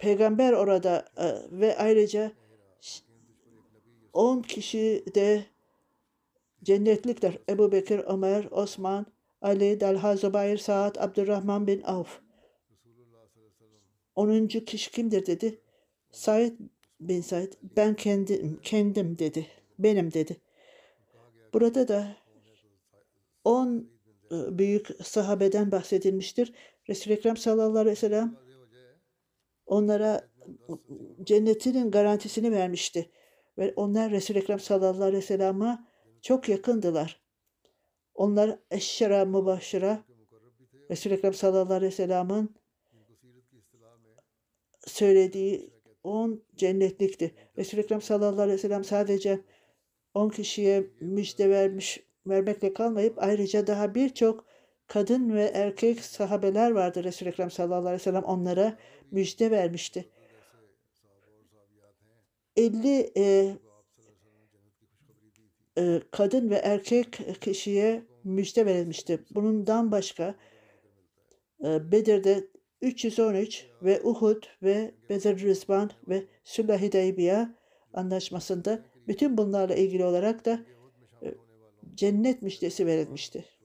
Peygamber 0.00 0.52
orada 0.52 1.04
e, 1.16 1.60
ve 1.60 1.76
ayrıca 1.76 2.32
10 4.12 4.42
kişi 4.42 5.04
de 5.14 5.44
cennetlikler. 6.64 7.38
Ebu 7.48 7.72
Bekir, 7.72 7.98
Ömer, 7.98 8.48
Osman, 8.50 9.06
Ali, 9.42 9.78
Talha, 9.78 10.16
Zübeyir, 10.16 10.58
Saad, 10.58 10.96
Abdurrahman 10.96 11.66
bin 11.66 11.82
Avf. 11.82 12.20
10. 14.14 14.46
kişi 14.46 14.90
kimdir 14.90 15.26
dedi. 15.26 15.60
Said 16.10 16.52
bin 17.00 17.20
Said 17.20 17.52
ben 17.76 17.94
kendim 17.94 18.60
kendim 18.62 19.18
dedi. 19.18 19.46
Benim 19.78 20.12
dedi. 20.12 20.36
Burada 21.52 21.88
da 21.88 22.16
10 23.44 23.90
e, 24.32 24.58
büyük 24.58 24.88
sahabeden 25.04 25.72
bahsedilmiştir. 25.72 26.52
Resul-i 26.88 27.14
Ekrem 27.14 27.36
sallallahu 27.36 27.78
aleyhi 27.78 27.96
ve 27.96 28.00
sellem 28.00 28.36
onlara 29.70 30.28
cennetinin 31.22 31.90
garantisini 31.90 32.52
vermişti. 32.52 33.10
Ve 33.58 33.72
onlar 33.76 34.10
Resul-i 34.10 34.38
Ekrem 34.38 34.60
sallallahu 34.60 35.04
aleyhi 35.04 35.22
ve 35.22 35.26
sellem'e 35.26 35.78
çok 36.22 36.48
yakındılar. 36.48 37.20
Onlar 38.14 38.58
eşşera 38.70 39.24
mübaşşira 39.24 40.04
Resul-i 40.90 41.14
Ekrem 41.14 41.34
sallallahu 41.34 41.74
aleyhi 41.74 41.92
ve 41.92 41.96
sellem'in 41.96 42.56
söylediği 44.86 45.70
on 46.02 46.44
cennetlikti. 46.56 47.34
Resul-i 47.58 47.80
Ekrem 47.80 48.02
sallallahu 48.02 48.42
aleyhi 48.42 48.58
ve 48.58 48.62
sellem 48.62 48.84
sadece 48.84 49.44
10 50.14 50.28
kişiye 50.28 50.90
müjde 51.00 51.50
vermiş 51.50 52.04
vermekle 52.26 52.74
kalmayıp 52.74 53.18
ayrıca 53.22 53.66
daha 53.66 53.94
birçok 53.94 54.49
kadın 54.90 55.34
ve 55.34 55.44
erkek 55.44 56.00
sahabeler 56.04 56.70
vardı 56.70 57.04
Resul-i 57.04 57.28
Ekrem 57.28 57.50
sallallahu 57.50 57.78
aleyhi 57.78 57.94
ve 57.94 57.98
sellem 57.98 58.24
onlara 58.24 58.78
müjde 59.10 59.50
vermişti. 59.50 60.08
50 62.56 63.12
e, 63.16 63.56
e, 65.78 66.00
kadın 66.10 66.50
ve 66.50 66.54
erkek 66.54 67.18
kişiye 67.40 68.02
müjde 68.24 68.66
verilmişti. 68.66 69.24
Bundan 69.30 69.92
başka 69.92 70.34
e, 71.64 71.92
Bedir'de 71.92 72.48
313 72.82 73.66
ve 73.82 74.02
Uhud 74.02 74.42
ve 74.62 74.94
Bedir 75.08 75.42
Rızvan 75.42 75.90
ve 76.08 76.24
Sülh 76.44 76.82
Hudeybiye 76.82 77.48
anlaşmasında 77.94 78.84
bütün 79.08 79.38
bunlarla 79.38 79.74
ilgili 79.74 80.04
olarak 80.04 80.44
da 80.44 80.60
e, 81.22 81.34
cennet 81.94 82.42
müjdesi 82.42 82.86
verilmişti. 82.86 83.59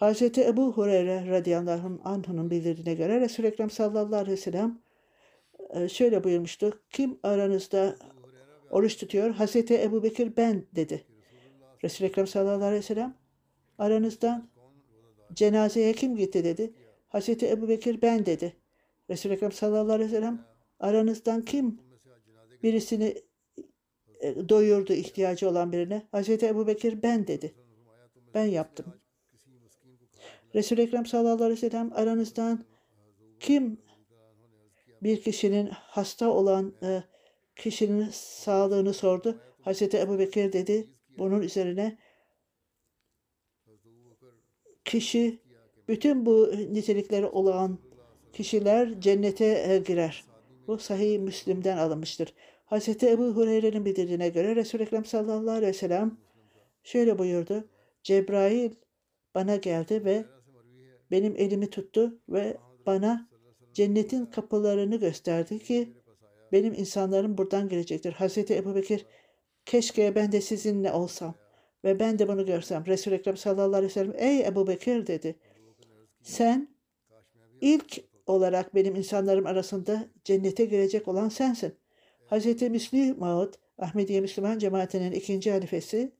Hz. 0.00 0.38
Ebu 0.38 0.72
Hureyre 0.72 1.30
radıyallahu 1.30 2.00
anh'ın 2.04 2.50
bildirdiğine 2.50 2.94
göre 2.94 3.20
Resul-i 3.20 3.46
Ekrem 3.46 3.70
sallallahu 3.70 4.16
aleyhi 4.16 4.32
ve 4.32 4.36
sellem 4.36 4.78
e, 5.70 5.88
şöyle 5.88 6.24
buyurmuştu. 6.24 6.82
Kim 6.90 7.18
aranızda 7.22 7.96
oruç 8.70 8.96
tutuyor? 8.96 9.34
Hz. 9.34 9.56
Ebu 9.56 10.02
Bekir 10.02 10.36
ben 10.36 10.66
dedi. 10.74 11.04
Resul-i 11.84 12.08
Ekrem 12.08 12.26
sallallahu 12.26 12.64
aleyhi 12.64 12.82
ve 12.82 12.86
sellem 12.86 13.14
aranızdan 13.78 14.50
cenazeye 15.34 15.92
kim 15.92 16.16
gitti 16.16 16.44
dedi. 16.44 16.74
Hz. 17.14 17.28
Ebu 17.28 17.68
Bekir 17.68 18.02
ben 18.02 18.26
dedi. 18.26 18.56
Resul-i 19.10 19.32
Ekrem 19.32 19.52
sallallahu 19.52 19.92
aleyhi 19.92 20.10
ve 20.10 20.14
sellem 20.14 20.46
aranızdan 20.78 21.42
kim 21.42 21.80
birisini 22.62 23.14
e, 24.20 24.48
doyurdu 24.48 24.92
ihtiyacı 24.92 25.48
olan 25.48 25.72
birine? 25.72 26.08
Hz. 26.14 26.28
Ebu 26.28 26.66
Bekir 26.66 27.02
ben 27.02 27.26
dedi. 27.26 27.54
Ben 28.34 28.44
yaptım. 28.44 28.99
Resul-i 30.54 30.80
Ekrem 30.80 31.06
sallallahu 31.06 31.44
aleyhi 31.44 31.62
ve 31.62 31.70
sellem 31.70 31.92
aranızdan 31.92 32.64
kim 33.40 33.80
bir 35.02 35.22
kişinin 35.22 35.68
hasta 35.72 36.30
olan 36.30 36.74
e, 36.82 37.02
kişinin 37.56 38.08
sağlığını 38.12 38.94
sordu. 38.94 39.40
Hazreti 39.60 39.98
Ebu 39.98 40.18
Bekir 40.18 40.52
dedi. 40.52 40.90
Bunun 41.18 41.42
üzerine 41.42 41.98
kişi 44.84 45.38
bütün 45.88 46.26
bu 46.26 46.52
nitelikleri 46.70 47.26
olan 47.26 47.78
kişiler 48.32 49.00
cennete 49.00 49.64
e, 49.68 49.78
girer. 49.78 50.24
Bu 50.66 50.78
sahih 50.78 51.18
Müslim'den 51.18 51.78
alınmıştır. 51.78 52.34
Hazreti 52.64 53.08
Ebu 53.08 53.24
Hureyre'nin 53.24 53.84
bildirdiğine 53.84 54.28
göre 54.28 54.56
Resul-i 54.56 54.82
Ekrem 54.82 55.04
sallallahu 55.04 55.50
aleyhi 55.50 55.72
ve 55.72 55.78
sellem 55.78 56.18
şöyle 56.82 57.18
buyurdu. 57.18 57.68
Cebrail 58.02 58.72
bana 59.34 59.56
geldi 59.56 60.04
ve 60.04 60.24
benim 61.10 61.34
elimi 61.36 61.70
tuttu 61.70 62.20
ve 62.28 62.56
bana 62.86 63.28
cennetin 63.74 64.26
kapılarını 64.26 64.96
gösterdi 64.96 65.58
ki 65.58 65.92
benim 66.52 66.74
insanlarım 66.74 67.38
buradan 67.38 67.68
gelecektir. 67.68 68.12
Hazreti 68.12 68.56
Ebu 68.56 68.74
Bekir 68.74 69.06
keşke 69.66 70.14
ben 70.14 70.32
de 70.32 70.40
sizinle 70.40 70.92
olsam 70.92 71.34
ve 71.84 72.00
ben 72.00 72.18
de 72.18 72.28
bunu 72.28 72.46
görsem. 72.46 72.86
Resul-i 72.86 73.14
Ekrem 73.14 73.36
sallallahu 73.36 73.76
aleyhi 73.76 73.84
ve 73.84 73.94
sellem 73.94 74.14
ey 74.16 74.46
Ebu 74.46 74.66
Bekir 74.66 75.06
dedi. 75.06 75.36
Sen 76.22 76.74
ilk 77.60 78.00
olarak 78.26 78.74
benim 78.74 78.96
insanlarım 78.96 79.46
arasında 79.46 80.08
cennete 80.24 80.64
girecek 80.64 81.08
olan 81.08 81.28
sensin. 81.28 81.74
Hazreti 82.26 82.70
Müslim 82.70 83.18
Maud, 83.18 83.54
Ahmediye 83.78 84.20
Müslüman 84.20 84.58
cemaatinin 84.58 85.12
ikinci 85.12 85.50
halifesi 85.50 86.12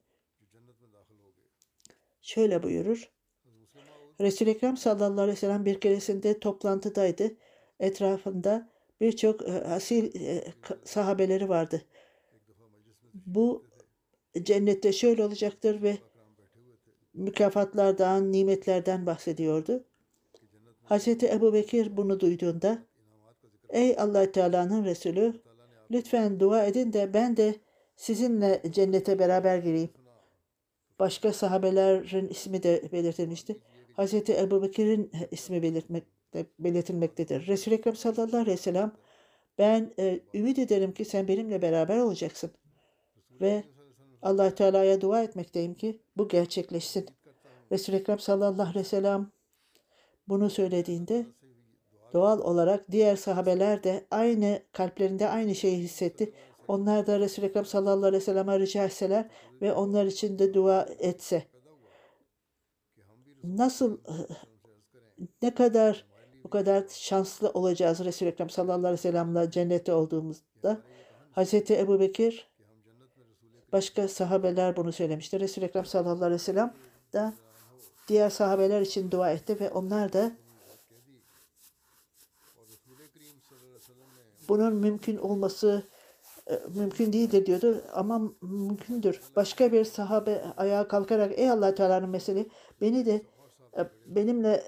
şöyle 2.21 2.63
buyurur. 2.63 3.11
Resul-i 4.21 4.51
Ekrem 4.51 4.77
sallallahu 4.77 5.21
aleyhi 5.21 5.37
ve 5.37 5.41
sellem 5.41 5.65
bir 5.65 5.81
keresinde 5.81 6.41
toplantıdaydı. 6.41 7.31
Etrafında 7.81 8.69
birçok 9.01 9.49
e, 9.49 9.53
asil 9.53 10.21
e, 10.21 10.45
sahabeleri 10.85 11.49
vardı. 11.49 11.83
Bu 13.15 13.65
cennette 14.43 14.93
şöyle 14.93 15.25
olacaktır 15.25 15.83
ve 15.83 15.99
mükafatlardan, 17.15 18.33
nimetlerden 18.33 19.07
bahsediyordu. 19.07 19.85
Hazreti 20.85 21.29
Ebu 21.29 21.53
Bekir 21.53 21.97
bunu 21.97 22.21
duyduğunda 22.21 22.79
Ey 23.69 23.97
allah 23.99 24.33
Teala'nın 24.33 24.85
Resulü 24.85 25.35
lütfen 25.91 26.41
dua 26.41 26.65
edin 26.65 26.93
de 26.93 27.15
ben 27.15 27.37
de 27.37 27.55
sizinle 27.97 28.63
cennete 28.71 29.19
beraber 29.19 29.59
gireyim. 29.59 29.91
Başka 30.99 31.33
sahabelerin 31.33 32.29
ismi 32.29 32.63
de 32.63 32.83
belirtilmişti. 32.93 33.59
Hazreti 33.97 34.37
Ebu 34.39 34.63
Bekir'in 34.63 35.11
ismi 35.31 35.63
belirtmekte, 35.63 36.47
belirtilmektedir. 36.59 37.47
Resul-i 37.47 37.75
Ekrem 37.75 37.97
sallallahu 37.97 38.37
aleyhi 38.37 38.51
ve 38.51 38.57
sellem 38.57 38.93
ben 39.59 39.93
e, 39.99 40.21
ümit 40.35 40.59
ederim 40.59 40.93
ki 40.95 41.05
sen 41.05 41.29
benimle 41.29 41.63
beraber 41.63 41.99
olacaksın. 41.99 42.51
Ve 43.41 43.65
allah 44.23 44.55
Teala'ya 44.55 45.01
dua 45.01 45.23
etmekteyim 45.23 45.75
ki 45.75 46.03
bu 46.17 46.29
gerçekleşsin. 46.29 47.07
Resul-i 47.73 47.97
Ekrem 47.97 48.19
sallallahu 48.19 48.63
aleyhi 48.63 48.79
ve 48.79 48.85
sellem 48.85 49.31
bunu 50.29 50.51
söylediğinde 50.51 51.27
doğal 52.13 52.41
olarak 52.41 52.91
diğer 52.91 53.17
sahabeler 53.17 53.85
de 53.85 54.07
aynı 54.11 54.63
kalplerinde 54.73 55.29
aynı 55.29 55.55
şeyi 55.55 55.79
hissetti. 55.79 56.33
Onlar 56.69 57.07
da 57.07 57.19
Resul-i 57.19 57.47
Ekrem 57.47 57.65
sallallahu 57.65 58.07
aleyhi 58.07 58.23
ve 58.23 58.25
sellem'e 58.25 58.59
rica 58.59 58.85
etseler 58.85 59.29
ve 59.63 59.73
onlar 59.73 60.07
için 60.07 60.39
de 60.39 60.55
dua 60.55 60.89
etse. 60.99 61.45
Nasıl 63.45 63.99
ne 65.43 65.55
kadar 65.55 66.07
bu 66.45 66.51
kadar 66.51 66.85
şanslı 66.89 67.51
olacağız 67.51 68.05
Resul-i 68.05 68.29
Ekrem 68.29 68.51
sallallahu 68.51 68.79
aleyhi 68.79 68.93
ve 68.93 68.97
sellem'le 68.97 69.51
cennette 69.51 69.93
olduğumuzda. 69.93 70.81
Hazreti 71.33 71.79
Ebu 71.79 72.01
Bekir 72.01 72.51
başka 73.73 74.09
sahabeler 74.09 74.77
bunu 74.77 74.93
söylemişti. 74.93 75.41
Resul-i 75.41 75.65
Ekrem 75.65 75.87
sallallahu 75.87 76.25
aleyhi 76.25 76.41
ve 76.41 76.45
sellem 76.45 76.75
da 77.13 77.35
diğer 78.09 78.31
sahabeler 78.31 78.81
için 78.81 79.11
dua 79.11 79.31
etti 79.31 79.61
ve 79.61 79.71
onlar 79.71 80.13
da 80.13 80.33
bunun 84.49 84.75
mümkün 84.75 85.17
olması 85.17 85.83
mümkün 86.75 87.13
değildir 87.13 87.47
diyordu 87.47 87.85
ama 87.93 88.33
mümkündür. 88.43 89.21
Başka 89.37 89.73
bir 89.73 89.85
sahabe 89.85 90.45
ayağa 90.57 90.89
kalkarak 90.89 91.39
ey 91.39 91.51
Allah 91.51 91.75
Teala'nın 91.75 92.11
mesele 92.11 92.47
beni 92.81 93.07
de 93.07 93.23
e, 93.79 93.89
benimle 94.07 94.65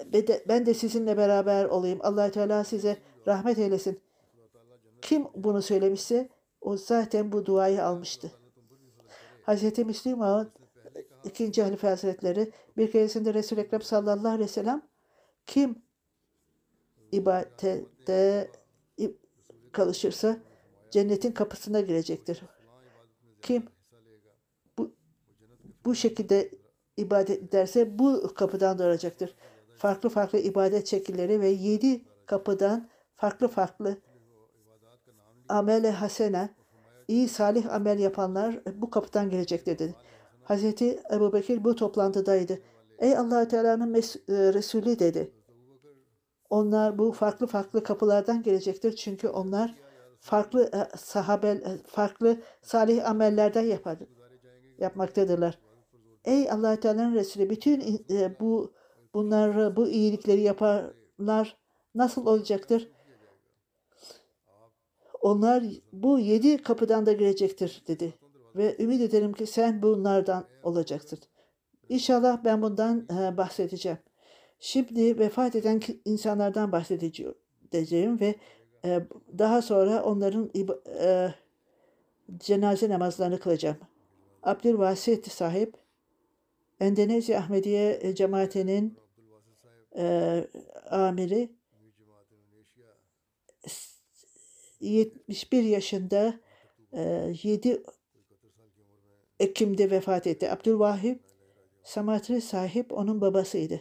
ben 0.48 0.66
de 0.66 0.74
sizinle 0.74 1.16
beraber 1.16 1.64
olayım. 1.64 1.98
Allah 2.02 2.30
Teala 2.30 2.64
size 2.64 2.96
rahmet 3.26 3.58
eylesin. 3.58 4.00
Kim 5.02 5.26
bunu 5.34 5.62
söylemişse 5.62 6.28
o 6.60 6.76
zaten 6.76 7.32
bu 7.32 7.46
duayı 7.46 7.84
almıştı. 7.84 8.32
Müslim 9.86 10.22
Ağa'nın 10.22 10.52
ikinci 11.24 11.62
Halife 11.62 11.88
Hazretleri 11.88 12.52
bir 12.76 12.90
keresinde 12.90 13.34
Resul-i 13.34 13.60
Ekrem 13.60 13.82
sallallahu 13.82 14.28
aleyhi 14.28 14.48
ve 14.48 14.52
sellem 14.52 14.82
kim 15.46 15.82
ibadette 17.12 18.50
kalışırsa 19.72 20.38
cennetin 20.90 21.32
kapısına 21.32 21.80
girecektir. 21.80 22.42
Kim 23.42 23.66
bu, 24.78 24.94
bu 25.84 25.94
şekilde 25.94 26.50
ibadet 26.96 27.42
ederse 27.42 27.98
bu 27.98 28.34
kapıdan 28.34 28.78
doğacaktır. 28.78 29.34
Farklı 29.76 30.08
farklı 30.08 30.38
ibadet 30.38 30.86
şekilleri 30.86 31.40
ve 31.40 31.48
yedi 31.48 32.02
kapıdan 32.26 32.88
farklı 33.16 33.48
farklı 33.48 33.98
amele 35.48 35.90
hasene, 35.90 36.48
iyi 37.08 37.28
salih 37.28 37.74
amel 37.74 37.98
yapanlar 37.98 38.60
bu 38.74 38.90
kapıdan 38.90 39.30
gelecektir 39.30 39.78
dedi. 39.78 39.94
Hazreti 40.44 41.00
Ebu 41.12 41.32
Bekir 41.32 41.64
bu 41.64 41.76
toplantıdaydı. 41.76 42.58
Ey 42.98 43.16
allah 43.16 43.48
Teala'nın 43.48 43.94
e, 43.94 44.00
Resulü 44.28 44.98
dedi. 44.98 45.32
Onlar 46.50 46.98
bu 46.98 47.12
farklı 47.12 47.46
farklı 47.46 47.82
kapılardan 47.82 48.42
gelecektir. 48.42 48.96
Çünkü 48.96 49.28
onlar 49.28 49.74
farklı 50.20 50.70
e, 50.74 50.96
sahabel, 50.96 51.56
e, 51.56 51.78
farklı 51.86 52.36
salih 52.62 53.10
amellerden 53.10 53.62
yapar, 53.62 53.98
yapmaktadırlar. 54.78 55.58
Ey 56.24 56.50
allah 56.50 56.80
Teala'nın 56.80 57.14
Resulü 57.14 57.50
bütün 57.50 58.04
e, 58.10 58.40
bu 58.40 58.72
bunları 59.14 59.76
bu 59.76 59.88
iyilikleri 59.88 60.40
yapanlar 60.40 61.56
nasıl 61.94 62.26
olacaktır? 62.26 62.88
Onlar 65.20 65.64
bu 65.92 66.18
yedi 66.18 66.62
kapıdan 66.62 67.06
da 67.06 67.12
girecektir 67.12 67.82
dedi. 67.88 68.14
Ve 68.56 68.76
ümit 68.78 69.00
ederim 69.00 69.32
ki 69.32 69.46
sen 69.46 69.82
bunlardan 69.82 70.44
olacaksın. 70.62 71.18
İnşallah 71.88 72.44
ben 72.44 72.62
bundan 72.62 73.08
e, 73.10 73.36
bahsedeceğim. 73.36 73.98
Şimdi 74.60 75.18
vefat 75.18 75.56
eden 75.56 75.80
insanlardan 76.04 76.72
bahsedeceğim 76.72 78.20
ve 78.20 78.34
e, 78.84 79.00
daha 79.38 79.62
sonra 79.62 80.02
onların 80.02 80.50
e, 81.00 81.34
cenaze 82.38 82.88
namazlarını 82.88 83.40
kılacağım. 83.40 83.76
Abdülvasit 84.42 85.32
sahip 85.32 85.81
Endonezya 86.82 87.38
Ahmediye 87.38 87.98
e, 88.02 88.14
cemaatinin 88.14 88.98
e, 89.96 90.44
amiri 90.90 91.48
71 94.80 95.62
yaşında 95.62 96.40
e, 96.92 97.32
7 97.42 97.82
Ekim'de 99.40 99.90
vefat 99.90 100.26
etti. 100.26 100.50
Abdülvahip 100.50 101.20
Samatri 101.82 102.40
sahip 102.40 102.92
onun 102.92 103.20
babasıydı. 103.20 103.80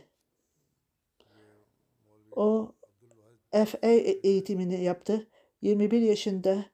O 2.32 2.76
FA 3.52 3.88
eğitimini 4.24 4.84
yaptı. 4.84 5.28
21 5.62 6.02
yaşında 6.02 6.66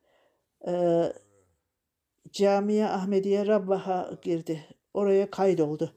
e, 0.67 1.03
Camiye 2.31 2.85
Ahmediye 2.85 3.47
Rabbah'a 3.47 4.17
girdi. 4.21 4.65
Oraya 4.93 5.31
kaydoldu. 5.31 5.96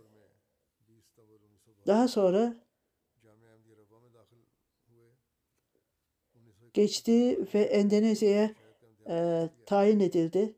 Daha 1.87 2.09
sonra 2.09 2.57
geçti 6.75 7.39
ve 7.55 7.61
Endonezya'ya 7.61 8.55
e, 9.09 9.49
tayin 9.67 10.01
edildi. 10.01 10.55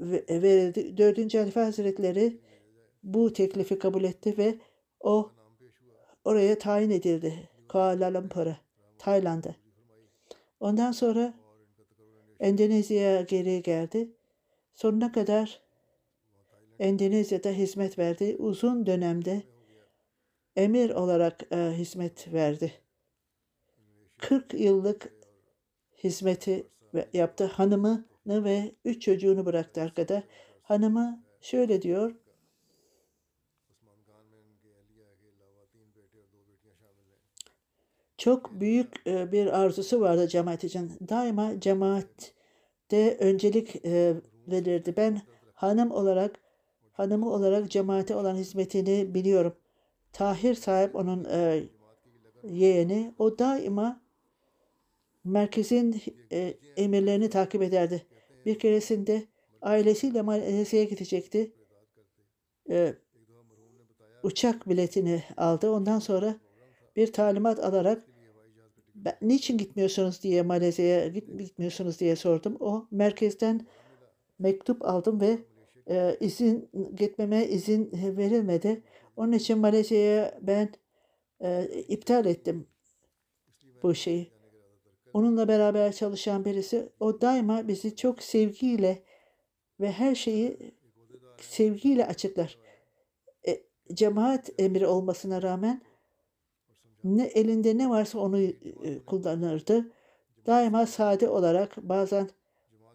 ve- 0.00 0.42
verildi. 0.42 0.96
Dördüncü 0.96 1.38
Halife 1.38 1.60
Hazretleri 1.60 2.40
bu 3.02 3.32
teklifi 3.32 3.78
kabul 3.78 4.04
etti 4.04 4.38
ve 4.38 4.58
o 5.00 5.32
oraya 6.24 6.58
tayin 6.58 6.90
edildi. 6.90 7.48
Kuala 7.68 8.14
Lumpur'a, 8.14 8.56
Tayland'a. 8.98 9.54
Ondan 10.60 10.92
sonra 10.92 11.34
Endonezya'ya 12.40 13.20
geri 13.20 13.62
geldi. 13.62 14.10
Sonuna 14.74 15.12
kadar 15.12 15.60
Endonezya'da 16.78 17.50
hizmet 17.50 17.98
verdi. 17.98 18.36
Uzun 18.38 18.86
dönemde 18.86 19.42
emir 20.56 20.90
olarak 20.90 21.52
e, 21.52 21.56
hizmet 21.56 22.32
verdi. 22.32 22.72
40 24.18 24.54
yıllık 24.54 25.12
hizmeti 26.04 26.66
yaptı. 27.12 27.44
Hanımını 27.44 28.44
ve 28.44 28.74
üç 28.84 29.02
çocuğunu 29.02 29.46
bıraktı 29.46 29.82
arkada. 29.82 30.22
Hanımı 30.62 31.24
şöyle 31.40 31.82
diyor. 31.82 32.14
Çok 38.26 38.60
büyük 38.60 39.06
e, 39.06 39.32
bir 39.32 39.60
arzusu 39.60 40.00
vardı 40.00 40.28
cemaat 40.28 40.64
için. 40.64 40.92
Daima 41.08 41.60
cemaatte 41.60 43.16
öncelik 43.20 43.86
e, 43.86 44.14
verirdi. 44.48 44.94
Ben 44.96 45.20
hanım 45.54 45.90
olarak 45.90 46.40
hanımı 46.92 47.32
olarak 47.32 47.70
cemaate 47.70 48.14
olan 48.14 48.36
hizmetini 48.36 49.14
biliyorum. 49.14 49.56
Tahir 50.12 50.54
sahip 50.54 50.94
onun 50.94 51.24
e, 51.24 51.64
yeğeni. 52.44 53.14
O 53.18 53.38
daima 53.38 54.00
merkezin 55.24 56.02
emirlerini 56.76 57.30
takip 57.30 57.62
ederdi. 57.62 58.06
Bir 58.46 58.58
keresinde 58.58 59.22
ailesiyle 59.62 60.22
Malezya'ya 60.22 60.84
gidecekti. 60.84 61.52
Uçak 64.22 64.68
biletini 64.68 65.22
aldı. 65.36 65.70
Ondan 65.70 65.98
sonra 65.98 66.36
bir 66.96 67.12
talimat 67.12 67.58
alarak 67.58 68.15
ben, 69.04 69.16
niçin 69.22 69.58
gitmiyorsunuz 69.58 70.22
diye 70.22 70.42
Malezya'ya 70.42 71.08
git- 71.08 71.38
gitmiyorsunuz 71.38 72.00
diye 72.00 72.16
sordum. 72.16 72.56
O 72.60 72.86
merkezden 72.90 73.66
mektup 74.38 74.84
aldım 74.84 75.20
ve 75.20 75.38
e, 75.90 76.16
izin 76.20 76.70
gitmeme 76.96 77.46
izin 77.46 77.90
verilmedi. 77.92 78.82
Onun 79.16 79.32
için 79.32 79.58
Malezya'ya 79.58 80.38
ben 80.42 80.72
e, 81.40 81.64
iptal 81.88 82.26
ettim 82.26 82.66
bu 83.82 83.94
şeyi. 83.94 84.32
Onunla 85.12 85.48
beraber 85.48 85.92
çalışan 85.92 86.44
birisi 86.44 86.88
o 87.00 87.20
daima 87.20 87.68
bizi 87.68 87.96
çok 87.96 88.22
sevgiyle 88.22 89.02
ve 89.80 89.92
her 89.92 90.14
şeyi 90.14 90.74
sevgiyle 91.40 92.06
açıklar. 92.06 92.58
E, 93.48 93.62
cemaat 93.94 94.50
emri 94.58 94.86
olmasına 94.86 95.42
rağmen 95.42 95.82
ne 97.06 97.26
elinde 97.26 97.78
ne 97.78 97.90
varsa 97.90 98.18
onu 98.18 98.40
e, 98.40 98.52
kullanırdı. 99.06 99.92
Daima 100.46 100.86
sade 100.86 101.28
olarak 101.28 101.76
bazen 101.76 102.30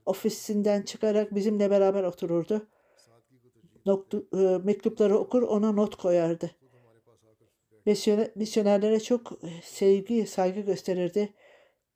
ofisinden 0.06 0.82
çıkarak 0.82 1.36
bizimle 1.36 1.70
beraber 1.70 2.04
otururdu. 2.04 2.68
Noktu, 3.86 4.28
e, 4.34 4.38
mektupları 4.64 5.18
okur 5.18 5.42
ona 5.42 5.72
not 5.72 5.96
koyardı. 5.96 6.52
Misyoner- 7.86 8.32
Misyonerlere 8.36 9.00
çok 9.00 9.32
e, 9.32 9.48
sevgi, 9.64 10.28
saygı 10.28 10.60
gösterirdi 10.60 11.34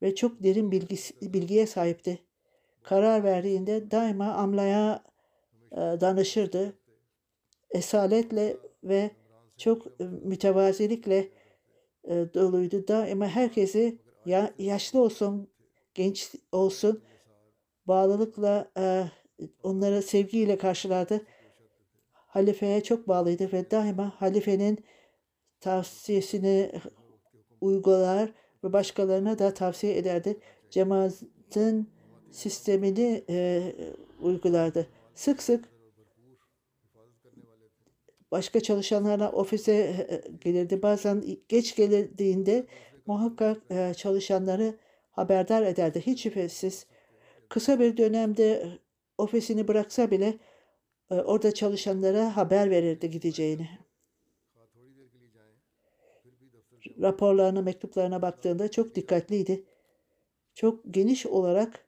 ve 0.02 0.14
çok 0.14 0.42
derin 0.42 0.70
bilgisi, 0.70 1.32
bilgiye 1.34 1.66
sahipti. 1.66 2.18
Karar 2.82 3.24
verdiğinde 3.24 3.90
daima 3.90 4.32
amlaya 4.32 5.04
e, 5.72 5.76
danışırdı. 5.76 6.72
Esaletle 7.70 8.56
ve 8.84 9.10
çok 9.56 9.86
e, 9.86 10.04
mütevazilikle 10.04 11.28
e, 12.06 12.34
doluydu. 12.34 12.88
Daima 12.88 13.28
herkesi 13.28 13.98
ya, 14.26 14.54
yaşlı 14.58 15.00
olsun, 15.00 15.48
genç 15.94 16.32
olsun 16.52 17.02
bağlılıkla 17.86 18.70
e, 18.78 19.04
onları 19.62 20.02
sevgiyle 20.02 20.58
karşılardı. 20.58 21.26
Halifeye 22.12 22.82
çok 22.82 23.08
bağlıydı 23.08 23.52
ve 23.52 23.70
daima 23.70 24.12
halifenin 24.20 24.84
tavsiyesini 25.60 26.72
uygular 27.60 28.30
ve 28.64 28.72
başkalarına 28.72 29.38
da 29.38 29.54
tavsiye 29.54 29.96
ederdi. 29.96 30.40
Cemaatin 30.70 31.90
sistemini 32.30 33.24
e, 33.28 33.62
uygulardı. 34.20 34.86
Sık 35.14 35.42
sık 35.42 35.75
başka 38.30 38.60
çalışanlarla 38.60 39.32
ofise 39.32 39.72
e, 39.72 40.22
gelirdi. 40.40 40.82
Bazen 40.82 41.24
geç 41.48 41.76
geldiğinde 41.76 42.66
muhakkak 43.06 43.62
e, 43.70 43.94
çalışanları 43.94 44.78
haberdar 45.10 45.62
ederdi. 45.62 46.02
Hiç 46.06 46.22
şüphesiz 46.22 46.86
kısa 47.48 47.80
bir 47.80 47.96
dönemde 47.96 48.78
ofisini 49.18 49.68
bıraksa 49.68 50.10
bile 50.10 50.38
e, 51.10 51.14
orada 51.14 51.54
çalışanlara 51.54 52.36
haber 52.36 52.70
verirdi 52.70 53.10
gideceğini. 53.10 53.68
Raporlarına, 57.02 57.62
mektuplarına 57.62 58.22
baktığında 58.22 58.70
çok 58.70 58.94
dikkatliydi. 58.94 59.64
Çok 60.54 60.80
geniş 60.90 61.26
olarak 61.26 61.86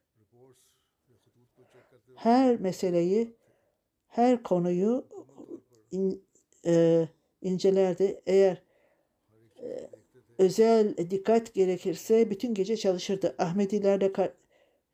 her 2.15 2.61
meseleyi, 2.61 3.37
her 4.07 4.43
konuyu 4.43 5.07
in- 5.91 6.28
e, 6.67 7.05
incelerdi. 7.43 8.21
Eğer 8.27 8.63
e, 9.63 9.91
özel 10.39 10.97
dikkat 10.97 11.55
gerekirse 11.55 12.31
bütün 12.31 12.55
gece 12.55 12.77
çalışırdı. 12.77 13.35
Ahmedilerle 13.39 14.13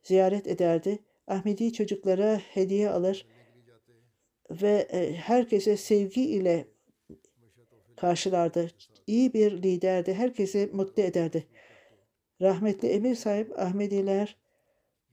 ziyaret 0.03 0.47
ederdi. 0.47 0.99
Ahmedi 1.27 1.73
çocuklara 1.73 2.37
hediye 2.37 2.89
alır 2.89 3.25
ve 4.49 4.87
e, 4.91 5.13
herkese 5.13 5.77
sevgi 5.77 6.21
ile 6.21 6.67
karşılardı. 7.95 8.67
İyi 9.07 9.33
bir 9.33 9.63
liderdi. 9.63 10.13
Herkesi 10.13 10.69
mutlu 10.73 11.03
ederdi. 11.03 11.47
Rahmetli 12.41 12.87
Emir 12.87 13.15
sahip 13.15 13.59
Ahmediler 13.59 14.37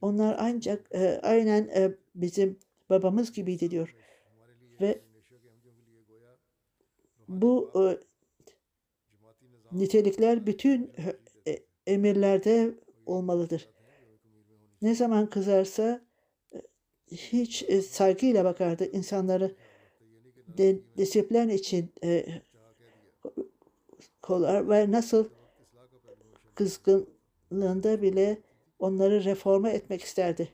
onlar 0.00 0.36
ancak 0.38 0.94
e, 0.94 1.20
aynen 1.22 1.68
e, 1.68 1.90
bizim 2.14 2.58
babamız 2.90 3.32
gibiydi 3.32 3.70
diyor. 3.70 3.94
Ve 4.80 5.00
bu 7.32 7.70
e, 7.74 7.82
nitelikler 9.72 10.46
bütün 10.46 10.92
e, 11.46 11.58
emirlerde 11.86 12.74
olmalıdır. 13.06 13.68
Ne 14.82 14.94
zaman 14.94 15.30
kızarsa 15.30 16.00
e, 16.54 16.62
hiç 17.10 17.64
saygıyla 17.84 18.44
bakardı 18.44 18.90
insanları 18.92 19.56
de, 20.58 20.78
disiplin 20.96 21.48
için 21.48 21.92
e, 22.04 22.26
kolar 24.22 24.68
ve 24.68 24.90
nasıl 24.90 25.28
kızgınlığında 26.54 28.02
bile 28.02 28.38
onları 28.78 29.24
reforma 29.24 29.70
etmek 29.70 30.02
isterdi. 30.02 30.48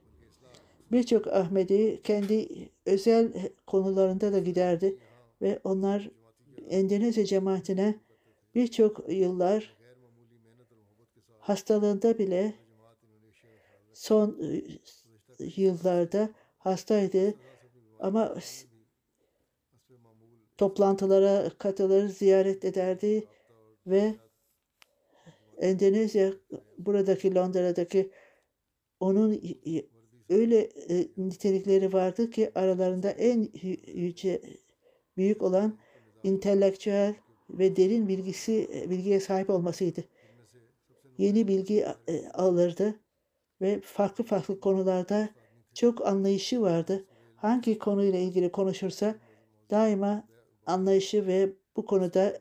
Birçok 0.92 1.26
Ahmedi 1.26 2.00
kendi 2.04 2.48
özel 2.86 3.32
konularında 3.66 4.32
da 4.32 4.38
giderdi 4.38 4.98
ve 5.42 5.60
onlar 5.64 6.10
Endonezya 6.70 7.24
cemaatine 7.24 7.94
birçok 8.54 9.12
yıllar 9.12 9.76
hastalığında 11.38 12.18
bile 12.18 12.54
son 13.92 14.38
e, 14.42 14.62
yıllarda 15.56 16.30
hastaydı. 16.58 17.34
Ama 18.00 18.34
toplantılara 20.56 21.50
katılır, 21.58 22.08
ziyaret 22.08 22.64
ederdi 22.64 23.24
ve 23.86 24.14
Endonezya 25.58 26.32
buradaki 26.78 27.34
Londra'daki 27.34 28.10
onun 29.00 29.40
öyle 30.28 30.58
e, 30.60 31.08
nitelikleri 31.16 31.92
vardı 31.92 32.30
ki 32.30 32.50
aralarında 32.54 33.10
en 33.10 33.48
yüce 33.86 34.42
büyük 35.16 35.42
olan 35.42 35.78
entelektüel 36.28 37.14
ve 37.50 37.76
derin 37.76 38.08
bilgisi 38.08 38.86
bilgiye 38.90 39.20
sahip 39.20 39.50
olmasıydı. 39.50 40.04
Yeni 41.18 41.48
bilgi 41.48 41.86
e, 42.08 42.28
alırdı 42.28 43.00
ve 43.60 43.80
farklı 43.80 44.24
farklı 44.24 44.60
konularda 44.60 45.28
çok 45.74 46.06
anlayışı 46.06 46.60
vardı. 46.60 47.04
Hangi 47.36 47.78
konuyla 47.78 48.18
ilgili 48.18 48.52
konuşursa 48.52 49.14
daima 49.70 50.28
anlayışı 50.66 51.26
ve 51.26 51.52
bu 51.76 51.86
konuda 51.86 52.40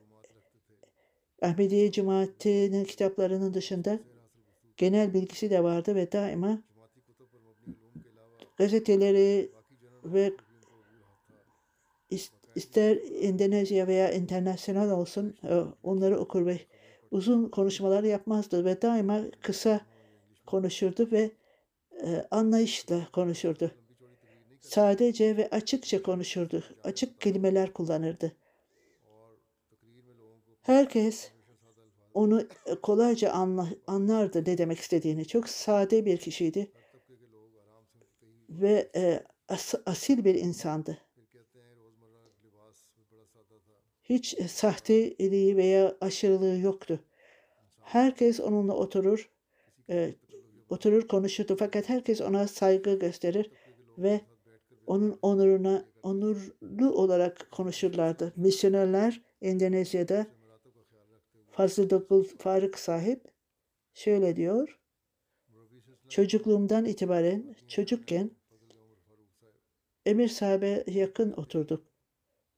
Ahmediye 1.42 1.92
Cemaati'nin 1.92 2.86
kitaplarının 2.86 3.54
dışında 3.54 4.00
genel 4.78 5.14
bilgisi 5.14 5.50
de 5.50 5.64
vardı 5.64 5.96
ve 5.96 6.12
daima 6.12 6.62
gazeteleri 8.58 9.52
ve 10.04 10.34
ister 12.58 12.98
Endonezya 13.22 13.88
veya 13.88 14.12
internasyonel 14.12 14.92
olsun 14.92 15.36
e, 15.44 15.56
onları 15.84 16.20
okur 16.20 16.46
ve 16.46 16.60
uzun 17.12 17.50
konuşmalar 17.50 18.04
yapmazdı 18.04 18.66
ve 18.66 18.82
daima 18.82 19.22
kısa 19.42 19.82
konuşurdu 20.46 21.12
ve 21.12 21.32
e, 22.04 22.26
anlayışla 22.32 23.08
konuşurdu. 23.14 23.72
Sadece 24.62 25.38
ve 25.38 25.50
açıkça 25.50 26.04
konuşurdu. 26.04 26.64
Açık 26.84 27.22
kelimeler 27.22 27.74
kullanırdı. 27.74 28.32
Herkes 30.62 31.32
onu 32.14 32.42
e, 32.66 32.76
kolayca 32.76 33.32
anla, 33.32 33.68
anlardı 33.88 34.44
ne 34.46 34.58
demek 34.58 34.80
istediğini. 34.80 35.28
Çok 35.28 35.50
sade 35.50 36.06
bir 36.06 36.18
kişiydi 36.18 36.72
ve 38.50 38.92
e, 38.96 39.24
as, 39.48 39.74
asil 39.86 40.26
bir 40.26 40.36
insandı. 40.36 41.07
Hiç 44.10 44.34
e, 44.38 44.48
sahteliği 44.48 45.58
veya 45.58 45.96
aşırılığı 46.02 46.60
yoktu. 46.60 47.00
Herkes 47.82 48.40
onunla 48.40 48.74
oturur, 48.74 49.30
e, 49.90 50.16
oturur 50.70 51.08
konuşurdu. 51.08 51.56
Fakat 51.60 51.90
herkes 51.90 52.22
ona 52.22 52.48
saygı 52.48 53.00
gösterir 53.00 53.52
ve 53.98 54.22
onun 54.88 55.20
onuruna 55.22 55.86
onurlu 56.04 56.92
olarak 56.92 57.52
konuşurlardı. 57.52 58.34
Misyonerler 58.36 59.22
Endonezya'da 59.42 60.28
Fazıl 61.52 61.90
Dokul 61.90 62.24
Faruk 62.24 62.80
sahip 62.80 63.24
şöyle 63.94 64.36
diyor. 64.36 64.80
Çocukluğumdan 66.10 66.86
itibaren 66.86 67.56
çocukken 67.68 68.32
Emir 70.06 70.28
sahibe 70.28 70.84
yakın 70.88 71.32
oturduk. 71.32 71.87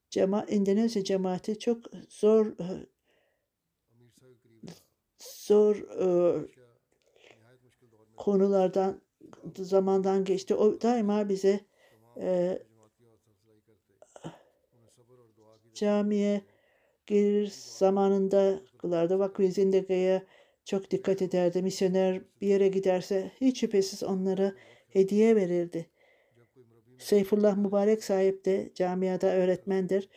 Cema 0.09 0.45
Endonezya 0.47 1.03
cemaati 1.03 1.59
çok 1.59 1.85
zor 2.09 2.53
zor 5.19 5.75
e, 5.75 6.07
konulardan 8.17 9.01
zamandan 9.57 10.25
geçti. 10.25 10.55
O 10.55 10.81
daima 10.81 11.29
bize 11.29 11.59
e, 12.17 12.59
camiye 15.73 16.41
gelir 17.07 17.51
zamanında 17.55 18.59
kılardı. 18.77 19.19
Vakfı 19.19 19.51
Zindege'ye 19.51 20.25
çok 20.65 20.91
dikkat 20.91 21.21
ederdi. 21.21 21.61
Misyoner 21.61 22.21
bir 22.41 22.47
yere 22.47 22.67
giderse 22.67 23.31
hiç 23.41 23.59
şüphesiz 23.59 24.03
onlara 24.03 24.53
hediye 24.89 25.35
verirdi. 25.35 25.89
Seyfullah 26.99 27.57
Mübarek 27.57 28.03
sahip 28.03 28.45
de 28.45 28.71
camiada 28.75 29.27
öğretmendir. 29.35 30.09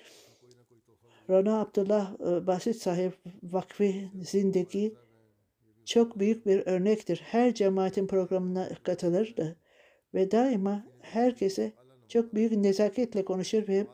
Rana 1.30 1.60
Abdullah 1.60 2.14
e, 2.20 2.46
Basit 2.46 2.76
sahip 2.76 3.14
Vakfı 3.42 3.92
Zindegi 4.22 4.94
çok 5.84 6.18
büyük 6.18 6.46
bir 6.46 6.66
örnektir. 6.66 7.22
Her 7.24 7.54
cemaatin 7.54 8.06
programına 8.06 8.68
katılırdı 8.82 9.56
ve 10.14 10.30
daima 10.30 10.86
herkese 11.00 11.72
çok 12.08 12.34
büyük 12.34 12.52
nezaketle 12.52 13.24
konuşur 13.24 13.68
ve 13.68 13.86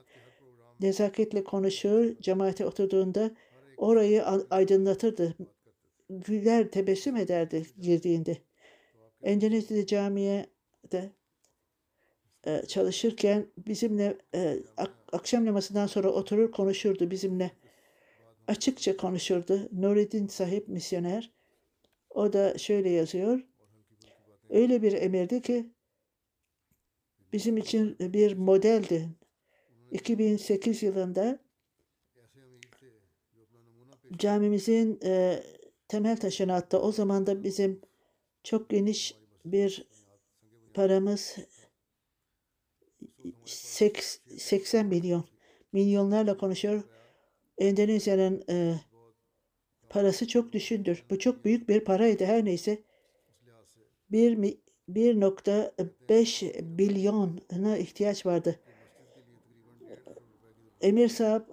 nezaketle 0.80 1.44
konuşur. 1.44 2.16
Cemaate 2.20 2.66
oturduğunda 2.66 3.30
orayı 3.76 4.24
aydınlatırdı. 4.50 5.34
Güler, 6.10 6.70
tebessüm 6.70 7.16
ederdi 7.16 7.66
girdiğinde. 7.80 8.38
Endonezya'da 9.22 9.86
camiye 9.86 10.46
de 10.92 11.10
e, 12.48 12.66
çalışırken 12.66 13.46
bizimle 13.66 14.18
e, 14.34 14.58
akşam 15.12 15.44
namazından 15.44 15.86
sonra 15.86 16.08
oturur 16.08 16.52
konuşurdu 16.52 17.10
bizimle. 17.10 17.50
Açıkça 18.46 18.96
konuşurdu. 18.96 19.68
Nureddin 19.72 20.26
sahip 20.26 20.68
misyoner. 20.68 21.32
O 22.10 22.32
da 22.32 22.58
şöyle 22.58 22.90
yazıyor. 22.90 23.40
Öyle 24.50 24.82
bir 24.82 24.92
emirdi 24.92 25.42
ki 25.42 25.72
bizim 27.32 27.56
için 27.56 27.96
bir 28.00 28.36
modeldi. 28.36 29.08
2008 29.90 30.82
yılında 30.82 31.38
camimizin 34.16 35.00
e, 35.04 35.42
temel 35.88 36.16
taşını 36.16 36.54
attı. 36.54 36.78
O 36.80 36.92
zaman 36.92 37.26
da 37.26 37.44
bizim 37.44 37.80
çok 38.44 38.70
geniş 38.70 39.14
bir 39.44 39.88
paramız 40.74 41.36
80 43.44 44.86
milyon 44.86 45.24
milyonlarla 45.72 46.36
konuşuyor. 46.36 46.82
Endonezya'nın 47.58 48.44
e, 48.50 48.74
parası 49.88 50.28
çok 50.28 50.52
düşündür. 50.52 51.04
Bu 51.10 51.18
çok 51.18 51.44
büyük 51.44 51.68
bir 51.68 51.80
paraydı 51.80 52.24
her 52.24 52.44
neyse. 52.44 52.78
1.5 54.12 56.62
milyona 56.62 57.78
ihtiyaç 57.78 58.26
vardı. 58.26 58.60
Emir 60.80 61.08
sahip 61.08 61.44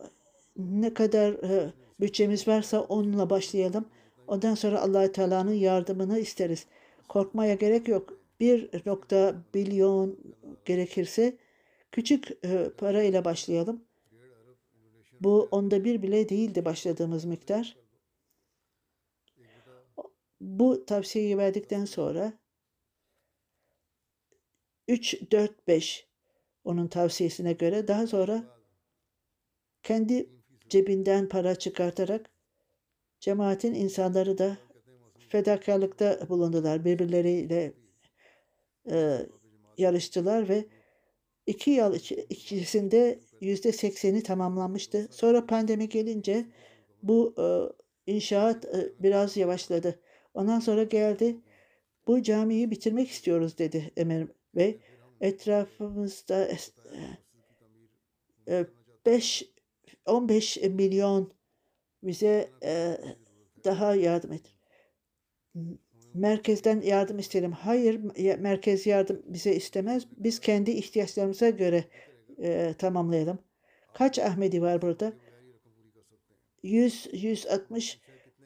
ne 0.57 0.93
kadar 0.93 1.33
e, 1.33 1.73
bütçemiz 1.99 2.47
varsa 2.47 2.81
onunla 2.81 3.29
başlayalım. 3.29 3.85
Ondan 4.27 4.55
sonra 4.55 4.81
allah 4.81 5.11
Teala'nın 5.11 5.53
yardımını 5.53 6.19
isteriz. 6.19 6.65
Korkmaya 7.09 7.55
gerek 7.55 7.87
yok. 7.87 8.13
Bir 8.39 8.69
nokta 8.85 9.35
milyon 9.53 10.19
gerekirse 10.65 11.37
küçük 11.95 12.31
e, 12.45 12.69
para 12.77 13.03
ile 13.03 13.25
başlayalım. 13.25 13.83
Bu 15.21 15.47
onda 15.51 15.83
bir 15.83 16.01
bile 16.01 16.29
değildi 16.29 16.65
başladığımız 16.65 17.25
miktar. 17.25 17.77
Bu 20.41 20.85
tavsiyeyi 20.85 21.37
verdikten 21.37 21.85
sonra 21.85 22.33
3, 24.87 25.31
4, 25.31 25.67
5 25.67 26.07
onun 26.63 26.87
tavsiyesine 26.87 27.53
göre 27.53 27.87
daha 27.87 28.07
sonra 28.07 28.43
kendi 29.83 30.29
cebinden 30.69 31.29
para 31.29 31.55
çıkartarak 31.55 32.29
cemaatin 33.19 33.73
insanları 33.73 34.37
da 34.37 34.57
fedakarlıkta 35.29 36.29
bulundular. 36.29 36.85
Birbirleriyle 36.85 37.73
e, 38.91 39.25
yarıştılar 39.77 40.49
ve 40.49 40.74
iki 41.47 41.71
yıl 41.71 41.95
içerisinde 42.29 43.19
yüzde 43.41 43.71
sekseni 43.71 44.23
tamamlanmıştı. 44.23 45.07
Sonra 45.11 45.45
pandemi 45.45 45.89
gelince 45.89 46.45
bu 47.03 47.35
e, 47.37 47.45
inşaat 48.13 48.65
e, 48.65 48.93
biraz 48.99 49.37
yavaşladı. 49.37 49.99
Ondan 50.33 50.59
sonra 50.59 50.83
geldi. 50.83 51.37
Bu 52.07 52.23
camiyi 52.23 52.71
bitirmek 52.71 53.09
istiyoruz 53.09 53.57
dedi 53.57 53.91
Emir 53.97 54.27
Bey. 54.55 54.79
Etrafımızda 55.21 56.47
es- 56.49 56.71
e, 58.47 58.65
5 59.05 59.49
15 60.05 60.57
milyon 60.57 61.33
bize 62.03 62.49
e, 62.63 62.97
daha 63.63 63.95
yardım 63.95 64.31
et. 64.33 64.55
Merkezden 66.15 66.81
yardım 66.81 67.19
isterim. 67.19 67.51
Hayır, 67.51 67.99
merkez 68.39 68.85
yardım 68.85 69.21
bize 69.25 69.55
istemez. 69.55 70.07
Biz 70.17 70.39
kendi 70.39 70.71
ihtiyaçlarımıza 70.71 71.49
göre 71.49 71.83
e, 72.37 72.73
tamamlayalım. 72.77 73.39
Kaç 73.93 74.19
Ahmedi 74.19 74.61
var 74.61 74.81
burada? 74.81 75.13
100 76.63 77.07
160 77.13 77.99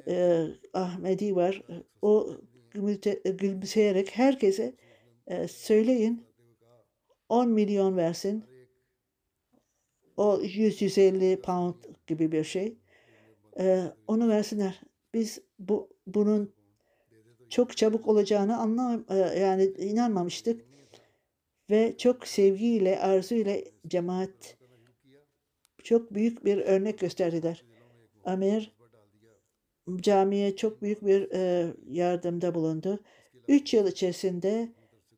e, 0.08 0.46
Ahmedi 0.74 1.36
var. 1.36 1.64
O 2.02 2.36
gülümse- 2.72 3.38
gülümseyerek 3.38 4.18
herkese 4.18 4.74
e, 5.28 5.48
söyleyin 5.48 6.24
10 7.30 7.50
milyon 7.50 7.98
versin. 7.98 8.44
O 10.18 10.42
100-150 10.42 11.42
pound 11.42 11.76
gibi 12.08 12.32
bir 12.32 12.44
şey. 12.44 12.78
E, 13.60 13.84
onu 14.08 14.30
versinler. 14.30 14.82
Biz 15.14 15.42
bu 15.60 15.90
bunun 16.08 16.59
çok 17.50 17.78
çabuk 17.78 18.08
olacağını 18.08 18.58
anlam 18.58 19.06
e, 19.10 19.16
yani 19.16 19.64
inanmamıştık 19.64 20.66
ve 21.70 21.98
çok 21.98 22.28
sevgiyle, 22.28 23.00
arzuyla 23.00 23.58
cemaat 23.88 24.58
çok 25.84 26.14
büyük 26.14 26.46
bir 26.46 26.58
örnek 26.58 27.00
gösterdiler. 27.00 27.66
Amir 28.26 28.76
camiye 29.98 30.56
çok 30.56 30.82
büyük 30.82 31.06
bir 31.06 31.32
e, 31.32 31.74
yardımda 31.90 32.56
bulundu. 32.56 33.00
Üç 33.48 33.74
yıl 33.74 33.88
içerisinde 33.88 34.70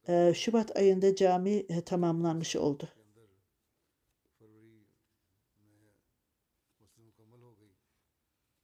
e, 0.08 0.34
Şubat 0.36 0.78
ayında 0.78 1.16
cami 1.16 1.50
e, 1.50 1.82
tamamlanmış 1.82 2.56
oldu. 2.56 2.90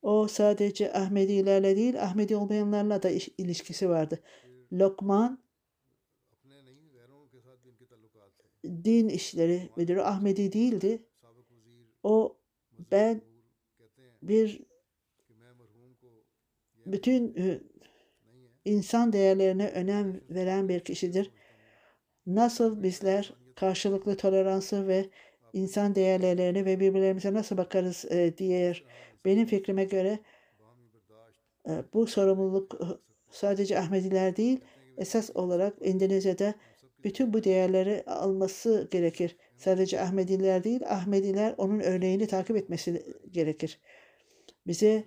O 0.07 0.27
sadece 0.27 0.93
Ahmedilerle 0.93 1.75
değil, 1.75 2.03
Ahmedi 2.03 2.35
olmayanlarla 2.35 3.03
da 3.03 3.09
ilişkisi 3.37 3.89
vardı. 3.89 4.19
Lokman 4.73 5.39
din 8.63 9.09
işleri 9.09 9.69
müdürü 9.75 10.01
Ahmedi 10.01 10.53
değildi. 10.53 11.03
O 12.03 12.37
ben 12.91 13.21
bir 14.21 14.61
bütün 16.85 17.35
e, 17.37 17.59
insan 18.65 19.13
değerlerine 19.13 19.69
önem 19.69 20.21
veren 20.29 20.69
bir 20.69 20.79
kişidir. 20.79 21.31
Nasıl 22.25 22.83
bizler 22.83 23.33
karşılıklı 23.55 24.17
toleransı 24.17 24.87
ve 24.87 25.09
insan 25.53 25.95
değerlerini 25.95 26.65
ve 26.65 26.79
birbirlerimize 26.79 27.33
nasıl 27.33 27.57
bakarız 27.57 28.05
e, 28.11 28.37
diğer 28.37 28.83
benim 29.27 29.45
fikrime 29.45 29.83
göre 29.83 30.19
e, 31.69 31.83
bu 31.93 32.07
sorumluluk 32.07 32.73
e, 32.73 32.85
sadece 33.29 33.79
Ahmediler 33.79 34.37
değil 34.37 34.59
esas 34.97 35.29
olarak 35.35 35.73
Endonezya'da 35.81 36.53
bütün 37.03 37.33
bu 37.33 37.43
değerleri 37.43 38.03
alması 38.05 38.87
gerekir. 38.91 39.35
Sadece 39.57 40.01
Ahmediler 40.01 40.63
değil 40.63 40.81
Ahmediler 40.87 41.55
onun 41.57 41.79
örneğini 41.79 42.27
takip 42.27 42.57
etmesi 42.57 43.15
gerekir. 43.31 43.79
Bize 44.67 45.03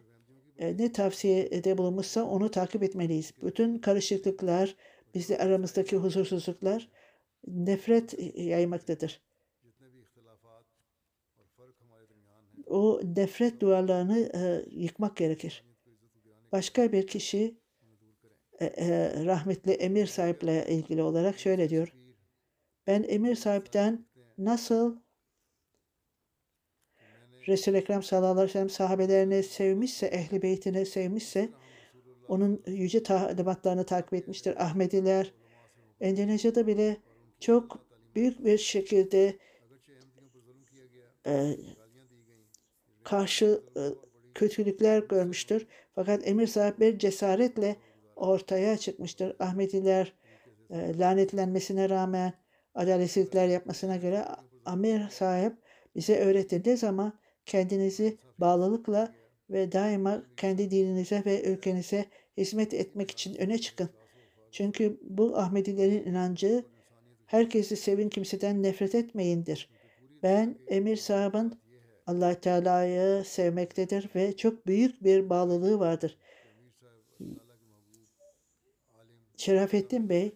e, 0.58 0.76
ne 0.76 0.92
tavsiyede 0.92 1.78
bulunmuşsa 1.78 2.24
onu 2.24 2.50
takip 2.50 2.82
etmeliyiz. 2.82 3.32
Bütün 3.42 3.78
karışıklıklar, 3.78 4.76
bizde 5.14 5.38
aramızdaki 5.38 5.96
huzursuzluklar 5.96 6.88
nefret 7.46 8.14
yaymaktadır. 8.38 9.20
O 12.70 13.00
nefret 13.16 13.60
duvarlarını 13.60 14.30
e, 14.34 14.64
yıkmak 14.70 15.16
gerekir. 15.16 15.64
Başka 16.52 16.92
bir 16.92 17.06
kişi 17.06 17.60
e, 18.60 18.64
e, 18.64 19.24
rahmetli 19.24 19.72
Emir 19.72 20.06
sahiple 20.06 20.66
ilgili 20.68 21.02
olarak 21.02 21.38
şöyle 21.38 21.70
diyor. 21.70 21.94
Ben 22.86 23.04
Emir 23.08 23.34
sahipten 23.34 24.06
nasıl 24.38 24.96
Resul-i 27.48 27.76
Ekrem 27.76 28.02
sallallahu 28.02 28.30
aleyhi 28.30 28.48
ve 28.48 28.52
sellem 28.52 28.70
sahabelerini 28.70 29.42
sevmişse, 29.42 30.06
ehli 30.06 30.42
beytini 30.42 30.86
sevmişse, 30.86 31.48
onun 32.28 32.62
yüce 32.66 33.02
talimatlarını 33.02 33.84
takip 33.84 34.14
etmiştir. 34.14 34.64
Ahmediler, 34.64 35.32
Endonezya'da 36.00 36.66
bile 36.66 36.96
çok 37.40 37.86
büyük 38.14 38.44
bir 38.44 38.58
şekilde 38.58 39.38
e, 41.26 41.56
karşı 43.10 43.62
e, 43.76 43.80
kötülükler 44.34 45.02
görmüştür. 45.02 45.66
Fakat 45.94 46.28
Emir 46.28 46.46
sahip 46.46 46.80
bir 46.80 46.98
cesaretle 46.98 47.76
ortaya 48.16 48.76
çıkmıştır. 48.76 49.36
Ahmediler 49.40 50.12
e, 50.70 50.98
lanetlenmesine 50.98 51.88
rağmen 51.88 52.32
adaletsizlikler 52.74 53.48
yapmasına 53.48 53.96
göre 53.96 54.24
Amir 54.64 55.08
sahip 55.08 55.52
bize 55.96 56.18
öğretti. 56.18 56.62
Ne 56.66 56.76
zaman 56.76 57.12
kendinizi 57.46 58.18
bağlılıkla 58.38 59.14
ve 59.50 59.72
daima 59.72 60.22
kendi 60.36 60.70
dininize 60.70 61.22
ve 61.26 61.42
ülkenize 61.42 62.04
hizmet 62.36 62.74
etmek 62.74 63.10
için 63.10 63.34
öne 63.34 63.58
çıkın. 63.58 63.90
Çünkü 64.50 65.00
bu 65.02 65.36
Ahmedilerin 65.36 66.04
inancı 66.04 66.64
herkesi 67.26 67.76
sevin 67.76 68.08
kimseden 68.08 68.62
nefret 68.62 68.94
etmeyindir. 68.94 69.68
Ben 70.22 70.58
Emir 70.66 70.96
sahibin 70.96 71.54
allah 72.10 72.40
Teala'yı 72.40 73.24
sevmektedir 73.24 74.10
ve 74.14 74.36
çok 74.36 74.66
büyük 74.66 75.04
bir 75.04 75.30
bağlılığı 75.30 75.78
vardır. 75.78 76.18
Şerafettin 79.36 80.08
Bey, 80.08 80.32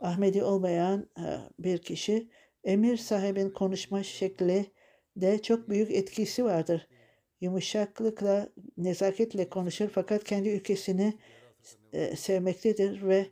Ahmedi 0.00 0.42
olmayan 0.42 1.08
e, 1.18 1.26
bir 1.58 1.78
kişi, 1.78 2.28
emir 2.64 2.96
sahibin 2.96 3.50
konuşma 3.50 4.02
şekli 4.02 4.66
de 5.16 5.42
çok 5.42 5.68
büyük 5.68 5.90
etkisi 5.90 6.44
vardır. 6.44 6.88
Yumuşaklıkla, 7.40 8.48
nezaketle 8.76 9.48
konuşur 9.48 9.88
fakat 9.88 10.24
kendi 10.24 10.48
ülkesini 10.48 11.14
e, 11.92 12.16
sevmektedir 12.16 13.02
ve 13.02 13.26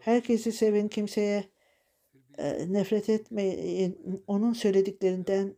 herkesi 0.00 0.52
sevin 0.52 0.88
kimseye 0.88 1.44
e, 2.38 2.72
nefret 2.72 3.08
etmeyin. 3.08 4.22
Onun 4.26 4.52
söylediklerinden 4.52 5.54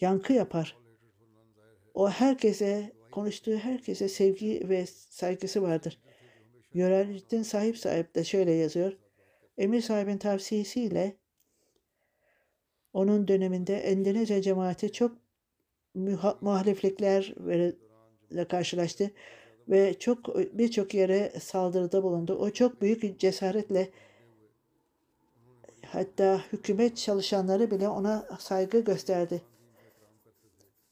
yankı 0.00 0.32
yapar. 0.32 0.76
O 1.94 2.10
herkese, 2.10 2.92
konuştuğu 3.10 3.56
herkese 3.56 4.08
sevgi 4.08 4.68
ve 4.68 4.86
saygısı 4.86 5.62
vardır. 5.62 6.00
Yörellikten 6.74 7.42
sahip 7.42 7.78
sahip 7.78 8.14
de 8.14 8.24
şöyle 8.24 8.52
yazıyor. 8.52 8.92
Emir 9.58 9.80
sahibin 9.80 10.18
tavsiyesiyle 10.18 11.16
onun 12.92 13.28
döneminde 13.28 13.76
Endonezya 13.76 14.42
cemaati 14.42 14.92
çok 14.92 15.16
muha- 15.96 16.36
muhalifliklerle 16.40 17.74
karşılaştı 18.48 19.10
ve 19.68 19.98
çok 19.98 20.36
birçok 20.58 20.94
yere 20.94 21.32
saldırıda 21.40 22.02
bulundu. 22.02 22.34
O 22.34 22.50
çok 22.50 22.82
büyük 22.82 23.20
cesaretle 23.20 23.90
hatta 25.86 26.40
hükümet 26.52 26.96
çalışanları 26.96 27.70
bile 27.70 27.88
ona 27.88 28.28
saygı 28.38 28.80
gösterdi. 28.80 29.42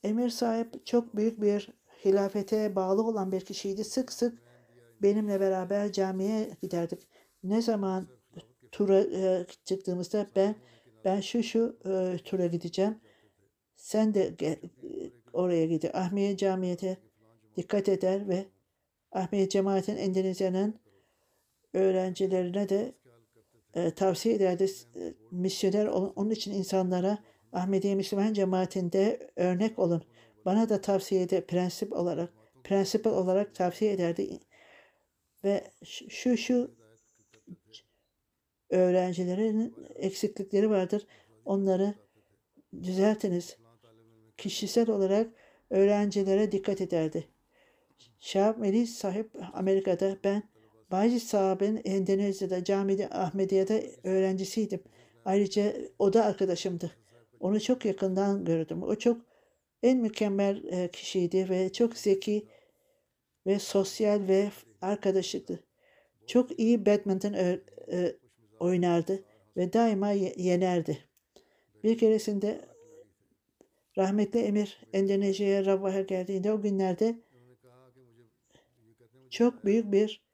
Emir 0.04 0.30
sahip 0.30 0.86
çok 0.86 1.16
büyük 1.16 1.40
bir 1.40 1.68
hilafete 2.04 2.76
bağlı 2.76 3.02
olan 3.02 3.32
bir 3.32 3.40
kişiydi. 3.40 3.84
Sık 3.84 4.12
sık 4.12 4.42
benimle 5.02 5.40
beraber 5.40 5.92
camiye 5.92 6.50
giderdik. 6.62 7.08
Ne 7.42 7.62
zaman 7.62 8.06
tura 8.72 9.00
e, 9.00 9.46
çıktığımızda 9.64 10.26
ben 10.36 10.54
ben 11.04 11.20
şu 11.20 11.42
şu 11.42 11.78
e, 11.86 12.18
tura 12.24 12.46
gideceğim. 12.46 13.00
Sen 13.76 14.14
de 14.14 14.28
ge- 14.28 14.70
oraya 15.32 15.66
gidi. 15.66 15.90
Ahmiye 15.92 16.36
Camii'de 16.36 16.96
dikkat 17.56 17.88
eder 17.88 18.28
ve 18.28 18.46
Ahmet 19.12 19.50
Cemaat'in 19.50 19.96
Endonezya'nın 19.96 20.74
öğrencilerine 21.74 22.68
de 22.68 22.94
e, 23.74 23.90
tavsiye 23.90 24.34
ederdi. 24.34 24.70
E, 24.96 25.14
misyoner. 25.30 25.86
Onun 25.86 26.30
için 26.30 26.52
insanlara 26.52 27.18
Ahmediye 27.52 27.94
Müslüman 27.94 28.32
cemaatinde 28.32 29.30
örnek 29.36 29.78
olun. 29.78 30.04
Bana 30.44 30.68
da 30.68 30.80
tavsiye 30.80 31.22
eder 31.22 31.46
prensip 31.46 31.92
olarak 31.92 32.32
prensip 32.64 33.06
olarak 33.06 33.54
tavsiye 33.54 33.92
ederdi. 33.92 34.38
Ve 35.44 35.70
şu 35.84 36.36
şu 36.36 36.70
öğrencilerin 38.70 39.74
eksiklikleri 39.94 40.70
vardır. 40.70 41.06
Onları 41.44 41.94
düzeltiniz. 42.82 43.56
Kişisel 44.36 44.90
olarak 44.90 45.30
öğrencilere 45.70 46.52
dikkat 46.52 46.80
ederdi. 46.80 47.28
Şahap 48.20 48.58
Melih 48.58 48.86
sahip 48.88 49.30
Amerika'da 49.52 50.16
ben 50.24 50.42
Bayezid 50.90 51.20
sahabenin 51.20 51.80
Endonezya'da 51.84 52.64
camide 52.64 53.08
Ahmediye'de 53.10 53.96
öğrencisiydim. 54.04 54.82
Ayrıca 55.24 55.74
o 55.98 56.12
da 56.12 56.24
arkadaşımdı. 56.24 57.01
Onu 57.42 57.60
çok 57.60 57.84
yakından 57.84 58.44
gördüm. 58.44 58.82
O 58.82 58.94
çok 58.94 59.20
en 59.82 59.98
mükemmel 59.98 60.64
e, 60.64 60.88
kişiydi 60.88 61.48
ve 61.50 61.72
çok 61.72 61.96
zeki 61.96 62.46
ve 63.46 63.58
sosyal 63.58 64.28
ve 64.28 64.50
arkadaşlıktı. 64.80 65.64
Çok 66.26 66.58
iyi 66.58 66.86
badminton 66.86 67.32
e, 67.32 67.60
oynardı 68.60 69.24
ve 69.56 69.72
daima 69.72 70.10
yenerdi. 70.10 70.98
Bir 71.84 71.98
keresinde 71.98 72.60
rahmetli 73.98 74.40
Emir 74.40 74.80
Endonezya'ya 74.92 75.66
Rabah'a 75.66 76.00
geldiğinde 76.00 76.52
o 76.52 76.62
günlerde 76.62 77.14
çok 79.30 79.64
büyük 79.64 79.92
bir 79.92 80.24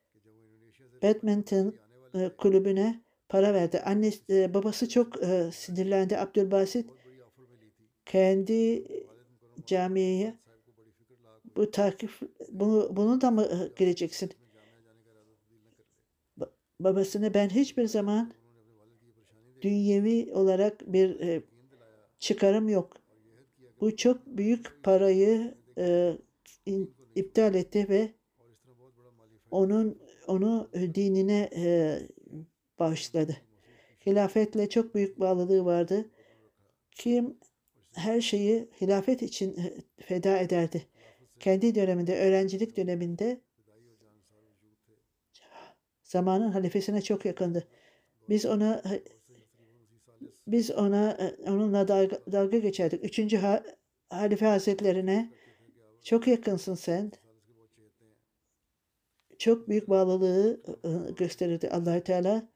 badminton 1.03 1.75
e, 2.15 2.29
kulübüne 2.39 3.03
para 3.29 3.55
verdi. 3.55 3.81
Annesi, 3.81 4.51
babası 4.55 4.89
çok 4.89 5.17
sinirlendi. 5.53 6.19
Abdülbasit 6.19 6.97
kendi 8.09 8.85
camiye 9.67 10.35
bu 11.57 11.71
takip 11.71 12.11
bunu 12.53 12.97
bunu 12.97 13.21
da 13.21 13.31
mı 13.31 13.71
gireceksin? 13.77 14.31
Babasını 16.81 17.35
ben 17.35 17.49
hiçbir 17.49 17.87
zaman 17.87 18.33
dünyevi 19.63 20.33
olarak 20.35 20.93
bir 20.93 21.21
e, 21.21 21.43
çıkarım 22.19 22.69
yok. 22.69 22.97
Bu 23.81 23.97
çok 23.97 24.27
büyük 24.27 24.83
parayı 24.83 25.55
e, 25.79 26.13
in, 26.67 26.95
iptal 27.15 27.55
etti 27.55 27.87
ve 27.89 28.13
onun 29.51 29.99
onu 30.27 30.71
dinine 30.75 31.51
e, 31.57 31.99
bağışladı. 32.79 33.37
Hilafetle 34.07 34.69
çok 34.69 34.95
büyük 34.95 35.21
bağlılığı 35.21 35.65
vardı. 35.65 36.11
Kim 36.91 37.37
her 37.99 38.20
şeyi 38.20 38.68
hilafet 38.80 39.22
için 39.22 39.57
feda 40.01 40.38
ederdi. 40.38 40.86
Kendi 41.40 41.74
döneminde, 41.74 42.18
öğrencilik 42.18 42.76
döneminde 42.76 43.40
zamanın 46.03 46.51
halifesine 46.51 47.03
çok 47.03 47.24
yakındı. 47.24 47.68
Biz 48.28 48.46
ona 48.46 48.82
biz 50.46 50.70
ona 50.70 51.18
onunla 51.46 51.88
dalga, 51.88 52.18
dalga 52.32 52.59
geçerdik. 52.59 53.05
Üçüncü 53.05 53.36
ha, 53.36 53.62
halife 54.11 54.46
hazretlerine 54.46 55.32
çok 56.05 56.26
yakınsın 56.26 56.74
sen. 56.74 57.12
Çok 59.38 59.68
büyük 59.68 59.88
bağlılığı 59.88 60.62
gösterirdi 61.16 61.68
allah 61.70 62.01
Teala. 62.05 62.49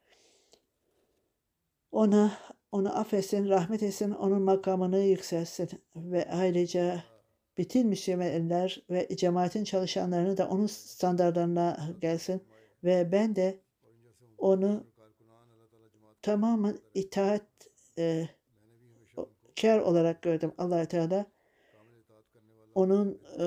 Ona 1.92 2.38
onu 2.72 2.98
affetsin, 2.98 3.48
rahmet 3.48 3.82
etsin, 3.82 4.10
onun 4.10 4.42
makamını 4.42 4.98
yükselsin 4.98 5.68
ve 5.96 6.30
ayrıca 6.30 7.04
bütün 7.58 7.88
Müslümanlar 7.88 8.82
ve 8.90 9.08
cemaatin 9.16 9.64
çalışanlarını 9.64 10.36
da 10.36 10.48
onun 10.48 10.66
standartlarına 10.66 11.94
gelsin 12.00 12.42
ve 12.84 13.12
ben 13.12 13.36
de 13.36 13.60
onu 14.38 14.86
tamamen 16.22 16.78
itaat 16.94 17.46
e, 17.98 18.28
kar 19.60 19.78
olarak 19.78 20.22
gördüm 20.22 20.52
allah 20.58 20.84
Teala. 20.84 21.26
Onun 22.74 23.20
e, 23.40 23.44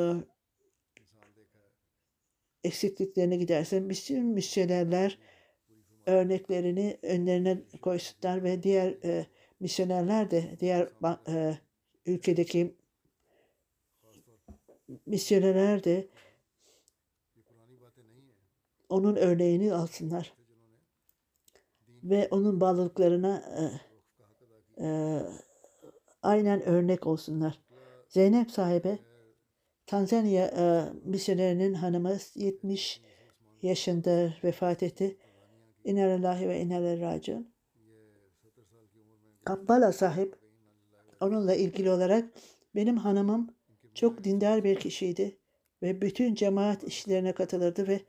eksikliklerini 2.63 3.39
gidersin. 3.39 3.89
Bütün 3.89 4.25
misyonerler 4.25 5.17
örneklerini 6.05 6.97
önlerine 7.01 7.57
koysunlar 7.81 8.43
ve 8.43 8.63
diğer 8.63 8.95
e, 9.03 9.25
misyonerler 9.59 10.31
de 10.31 10.57
diğer 10.59 10.89
e, 11.27 11.57
ülkedeki 12.05 12.75
misyonerler 15.05 15.83
de 15.83 16.07
onun 18.89 19.15
örneğini 19.15 19.73
alsınlar 19.73 20.33
ve 22.03 22.27
onun 22.31 22.61
bağlılıklarına 22.61 23.43
e, 23.59 23.63
e, 24.85 25.21
aynen 26.21 26.61
örnek 26.61 27.07
olsunlar. 27.07 27.61
Zeynep 28.09 28.51
sahibi 28.51 28.99
Tanzanya 29.87 30.45
e, 30.45 30.83
misyonerinin 31.03 31.73
hanımı 31.73 32.17
70 32.35 33.01
yaşında 33.61 34.33
vefat 34.43 34.83
etti. 34.83 35.17
İnalillahi 35.85 36.49
ve 36.49 36.59
inalel 36.59 37.01
raciun. 37.01 37.55
Kampala 39.45 39.91
sahip 39.91 40.35
onunla 41.21 41.55
ilgili 41.55 41.91
olarak 41.91 42.25
benim 42.75 42.97
hanımım 42.97 43.49
çok 43.93 44.23
dindar 44.23 44.63
bir 44.63 44.75
kişiydi 44.75 45.37
ve 45.81 46.01
bütün 46.01 46.35
cemaat 46.35 46.83
işlerine 46.83 47.31
katılırdı 47.31 47.87
ve 47.87 47.99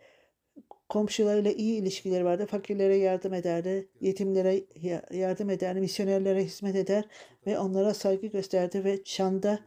komşularıyla 0.89 1.51
iyi 1.51 1.83
ilişkileri 1.83 2.25
vardı. 2.25 2.47
Fakirlere 2.47 2.97
yardım 2.97 3.35
ederdi, 3.35 3.89
yetimlere 4.01 4.65
yardım 5.11 5.51
ederdi, 5.51 5.81
misyonerlere 5.81 6.45
hizmet 6.45 6.77
eder 6.77 7.05
ve 7.47 7.59
onlara 7.59 7.95
saygı 7.95 8.27
gösterdi 8.27 8.85
ve 8.85 9.05
Çan'da 9.05 9.61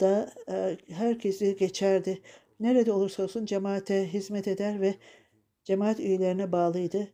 da 0.00 0.32
e, 0.48 0.76
herkesi 0.94 1.56
geçerdi. 1.56 2.22
Nerede 2.60 2.92
olursa 2.92 3.22
olsun 3.22 3.46
cemaate 3.46 4.12
hizmet 4.12 4.48
eder 4.48 4.80
ve 4.80 4.94
cemaat 5.64 6.00
üyelerine 6.00 6.52
bağlıydı. 6.52 7.08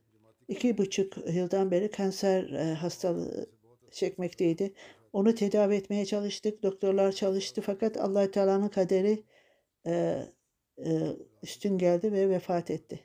İki 0.48 0.78
buçuk 0.78 1.16
yıldan 1.34 1.70
beri 1.70 1.90
kanser 1.90 2.50
e, 2.50 2.74
hastalığı 2.74 3.46
çekmekteydi. 3.90 4.72
Onu 5.12 5.34
tedavi 5.34 5.74
etmeye 5.74 6.06
çalıştık. 6.06 6.62
Doktorlar 6.62 7.12
çalıştı 7.12 7.62
fakat 7.66 7.96
allah 7.96 8.30
Teala'nın 8.30 8.68
kaderi 8.68 9.22
e, 9.86 10.22
e, 10.78 11.00
üstün 11.42 11.78
geldi 11.78 12.12
ve 12.12 12.28
vefat 12.30 12.70
etti. 12.70 13.00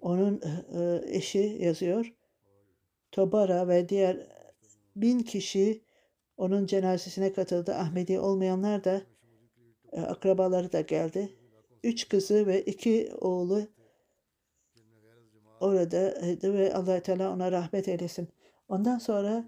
Onun 0.00 0.40
eşi 1.06 1.56
yazıyor. 1.60 2.14
Tobara 3.12 3.68
ve 3.68 3.88
diğer 3.88 4.26
bin 4.96 5.18
kişi 5.20 5.82
onun 6.36 6.66
cenazesine 6.66 7.32
katıldı. 7.32 7.74
Ahmedi 7.74 8.18
olmayanlar 8.18 8.84
da 8.84 9.02
akrabaları 9.92 10.72
da 10.72 10.80
geldi. 10.80 11.28
Üç 11.84 12.08
kızı 12.08 12.46
ve 12.46 12.62
iki 12.62 13.12
oğlu 13.20 13.68
oradaydı 15.62 16.54
ve 16.54 16.74
allah 16.74 17.02
Teala 17.02 17.32
ona 17.32 17.52
rahmet 17.52 17.88
eylesin. 17.88 18.28
Ondan 18.68 18.98
sonra 18.98 19.44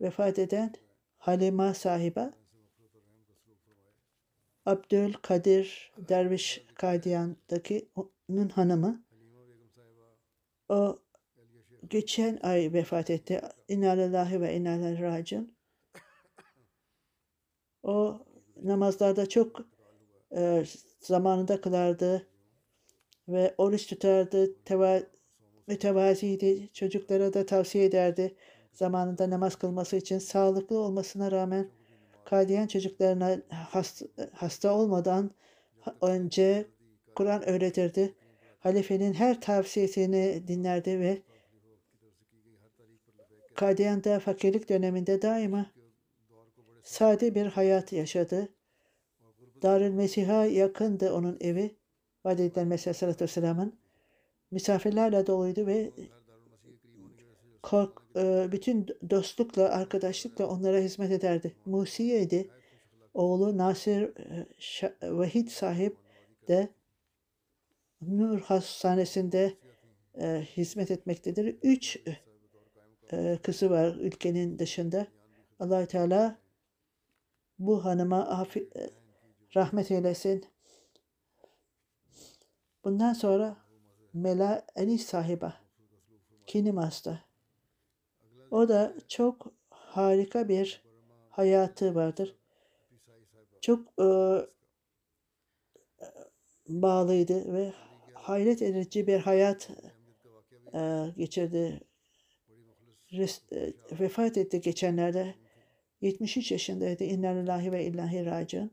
vefat 0.00 0.38
eden 0.38 0.72
Halima 1.18 1.74
sahibe 1.74 2.30
Abdülkadir 4.66 5.92
Derviş 6.08 6.66
Kadiyan'daki 6.74 7.88
onun 8.28 8.48
hanımı 8.48 9.04
o 10.68 10.98
geçen 11.90 12.38
ay 12.42 12.72
vefat 12.72 13.10
etti. 13.10 13.40
İnalillahi 13.68 14.40
ve 14.40 14.56
inalel 14.56 15.02
racun. 15.02 15.54
O 17.82 18.26
namazlarda 18.62 19.28
çok 19.28 19.60
e, 20.36 20.64
zamanında 21.00 21.60
kılardı 21.60 22.26
ve 23.28 23.54
oruç 23.58 23.86
tutardı, 23.86 24.64
teva, 24.64 25.00
mütevaziydi. 25.66 26.68
Çocuklara 26.72 27.34
da 27.34 27.46
tavsiye 27.46 27.84
ederdi 27.84 28.34
zamanında 28.72 29.30
namaz 29.30 29.56
kılması 29.56 29.96
için 29.96 30.18
sağlıklı 30.18 30.78
olmasına 30.78 31.30
rağmen 31.30 31.70
Kadiyen 32.24 32.66
çocuklarına 32.66 33.38
hasta, 33.50 34.06
hasta 34.32 34.74
olmadan 34.74 35.30
önce 36.02 36.66
Kur'an 37.14 37.48
öğretirdi. 37.48 38.14
Halifenin 38.58 39.12
her 39.12 39.40
tavsiyesini 39.40 40.48
dinlerdi 40.48 41.00
ve 41.00 41.22
Kadiyan'da 43.54 44.20
fakirlik 44.20 44.68
döneminde 44.68 45.22
daima 45.22 45.66
sade 46.82 47.34
bir 47.34 47.46
hayat 47.46 47.92
yaşadı. 47.92 48.48
Darül 49.62 49.90
Mesih'a 49.90 50.44
yakındı 50.46 51.12
onun 51.12 51.36
evi 51.40 51.76
vaat 52.24 52.40
edilen 52.40 52.68
Mesih 52.68 52.86
Aleyhisselatü 52.86 53.24
Vesselam'ın 53.24 53.78
misafirlerle 54.54 55.26
doluydu 55.26 55.66
ve 55.66 55.90
kork, 57.62 58.02
e, 58.16 58.52
bütün 58.52 58.86
dostlukla, 59.10 59.68
arkadaşlıkla 59.68 60.46
onlara 60.46 60.78
hizmet 60.78 61.10
ederdi. 61.10 61.54
Musiye'ydi. 61.66 62.50
Oğlu 63.14 63.58
Nasir 63.58 64.02
e, 64.02 65.16
Vahid 65.16 65.48
sahip 65.48 65.96
de 66.48 66.68
Nur 68.00 68.40
Hastanesi'nde 68.40 69.54
e, 70.14 70.40
hizmet 70.56 70.90
etmektedir. 70.90 71.58
Üç 71.62 72.00
kızı 73.42 73.70
var 73.70 73.94
ülkenin 73.94 74.58
dışında. 74.58 75.06
allah 75.58 75.86
Teala 75.86 76.38
bu 77.58 77.84
hanıma 77.84 78.46
rahmet 79.56 79.90
eylesin. 79.90 80.44
Bundan 82.84 83.12
sonra 83.12 83.63
Mela 84.14 84.66
Enis 84.76 85.06
sahiba 85.06 85.54
Kinimas'ta. 86.46 87.20
O 88.50 88.68
da 88.68 88.94
çok 89.08 89.52
harika 89.70 90.48
bir 90.48 90.82
hayatı 91.30 91.94
vardır. 91.94 92.36
Çok 93.60 93.88
e, 94.00 94.08
bağlıydı 96.68 97.52
ve 97.52 97.72
hayret 98.14 98.62
edici 98.62 99.06
bir 99.06 99.18
hayat 99.18 99.70
e, 100.74 101.06
geçirdi. 101.16 101.80
Res- 103.12 103.54
e, 103.56 103.72
vefat 104.00 104.36
etti 104.36 104.60
geçenlerde. 104.60 105.34
73 106.00 106.52
yaşındaydı. 106.52 107.04
İnna 107.04 107.28
lillahi 107.28 107.72
ve 107.72 107.84
illahi 107.84 108.26
raciun. 108.26 108.70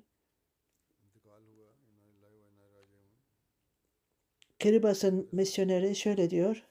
Karibas'ın 4.63 5.29
misyoneri 5.31 5.95
şöyle 5.95 6.29
diyor. 6.29 6.63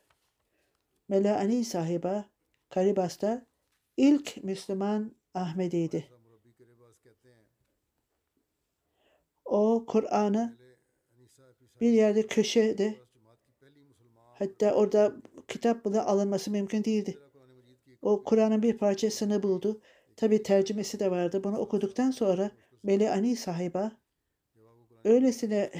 Melaani 1.09 1.65
sahiba 1.65 2.25
Karibas'ta 2.69 3.47
ilk 3.97 4.45
Müslüman 4.45 5.17
Ahmedi'ydi. 5.35 6.11
O 9.45 9.85
Kur'an'ı 9.87 10.59
bir 11.81 11.91
yerde 11.91 12.27
köşede 12.27 12.95
hatta 14.35 14.75
orada 14.75 15.17
kitap 15.49 15.85
bile 15.85 16.01
alınması 16.01 16.51
mümkün 16.51 16.85
değildi. 16.85 17.19
O 18.03 18.25
Kur'an'ın 18.25 18.63
bir 18.63 18.79
parçasını 18.79 19.43
buldu. 19.43 19.81
Tabi 20.17 20.43
tercümesi 20.43 21.01
de 21.01 21.11
vardı. 21.11 21.45
Bunu 21.45 21.59
okuduktan 21.59 22.11
sonra 22.11 22.51
Melaani 22.83 23.37
sahiba 23.37 23.93
öylesine 25.05 25.71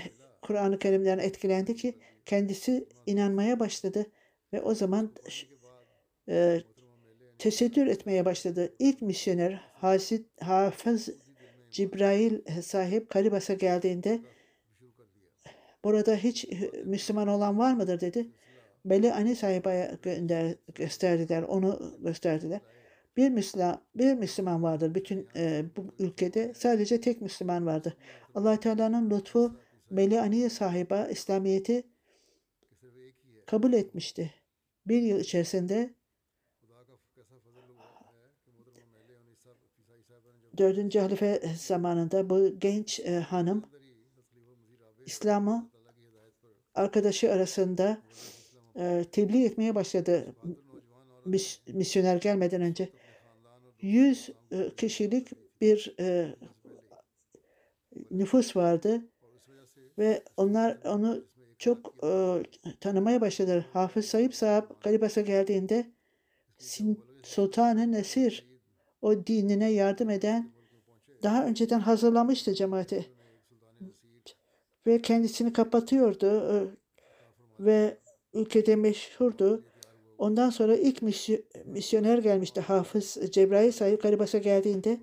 Kur'an-ı 0.51 0.79
Kerim'den 0.79 1.19
etkilendi 1.19 1.77
ki 1.77 1.99
kendisi 2.27 2.89
inanmaya 3.07 3.61
başladı 3.61 4.07
ve 4.53 4.61
o 4.61 4.75
zaman 4.75 5.13
e, 6.29 6.61
tesettür 7.39 7.87
etmeye 7.87 8.25
başladı. 8.25 8.75
İlk 8.79 9.03
misyoner 9.03 9.61
Hasid, 9.75 10.25
Hafız 10.41 11.09
Cibrail 11.71 12.61
sahip 12.63 13.11
Karibas'a 13.11 13.55
geldiğinde 13.55 14.21
burada 15.85 16.17
hiç 16.17 16.49
Müslüman 16.85 17.29
olan 17.29 17.59
var 17.59 17.75
mıdır 17.75 18.01
dedi. 18.01 18.27
Beli 18.85 19.13
Ani 19.15 19.37
sahibaya 19.37 19.99
gönder, 20.03 20.55
gösterdiler, 20.75 21.43
onu 21.43 21.97
gösterdiler. 22.01 22.61
Bir 23.17 23.31
Müslüman, 23.31 23.81
bir 23.95 24.15
Müslüman 24.15 24.63
vardır 24.63 24.95
bütün 24.95 25.29
e, 25.37 25.65
bu 25.77 25.87
ülkede. 25.99 26.55
Sadece 26.55 27.01
tek 27.01 27.21
Müslüman 27.21 27.67
vardır. 27.67 27.97
allah 28.35 28.61
Teala'nın 28.61 29.11
lütfu 29.11 29.57
Beli 29.91 30.21
Aniye 30.21 30.51
sahiba 30.51 31.07
İslamiyet'i 31.07 31.85
kabul 33.47 33.73
etmişti. 33.73 34.35
Bir 34.87 35.03
yıl 35.03 35.21
içerisinde 35.21 35.95
dördüncü 40.59 40.99
halife 40.99 41.43
zamanında 41.57 42.31
bu 42.31 42.59
genç 42.59 43.01
e, 43.01 43.21
hanım 43.21 43.65
İslam'ı 45.07 45.71
arkadaşı 46.75 47.33
arasında 47.33 48.03
e, 48.77 49.05
tebliğ 49.13 49.45
etmeye 49.45 49.75
başladı 49.75 50.35
mis, 51.25 51.61
misyoner 51.67 52.17
gelmeden 52.17 52.63
önce. 52.63 52.89
Yüz 53.81 54.31
e, 54.51 54.71
kişilik 54.77 55.29
bir 55.61 55.95
e, 56.01 56.35
nüfus 58.11 58.57
vardı 58.57 59.03
ve 60.01 60.23
onlar 60.37 60.79
onu 60.85 61.25
çok 61.59 61.95
e, 62.05 62.43
tanımaya 62.81 63.21
başladılar. 63.21 63.67
Hafız 63.73 64.07
Sayıp 64.07 64.35
Sahab 64.35 64.65
Garibas'a 64.83 65.21
geldiğinde 65.21 65.87
Sultan-ı 67.23 67.93
Nesir 67.93 68.51
o 69.03 69.27
dinine 69.27 69.71
yardım 69.71 70.11
eden 70.11 70.51
daha 71.23 71.47
önceden 71.47 71.81
hazırlamıştı 71.81 72.55
cemaati 72.55 73.07
ve 74.87 75.03
kendisini 75.03 75.53
kapatıyordu 75.53 76.27
e, 76.27 76.55
ve 77.65 77.99
ülkede 78.35 78.77
meşhurdu. 78.77 79.65
Ondan 80.19 80.51
sonra 80.51 80.77
ilk 80.77 81.03
misyoner 81.67 82.19
gelmişti. 82.19 82.61
Hafız 82.61 83.19
Cebrail 83.31 83.73
sahip 83.73 84.03
Garibas'a 84.03 84.39
geldiğinde 84.39 85.01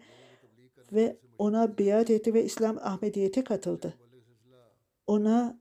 ve 0.91 1.17
ona 1.37 1.77
biat 1.77 2.09
etti 2.09 2.33
ve 2.33 2.43
İslam 2.43 2.77
Ahmediyete 2.77 3.43
katıldı. 3.43 3.93
Ona 5.07 5.59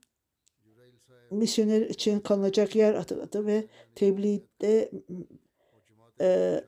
misyoner 1.31 1.81
için 1.81 2.21
kalınacak 2.21 2.77
yer 2.77 2.95
atadı 2.95 3.47
ve 3.47 3.65
tebliğde 3.95 4.91
e, 6.21 6.61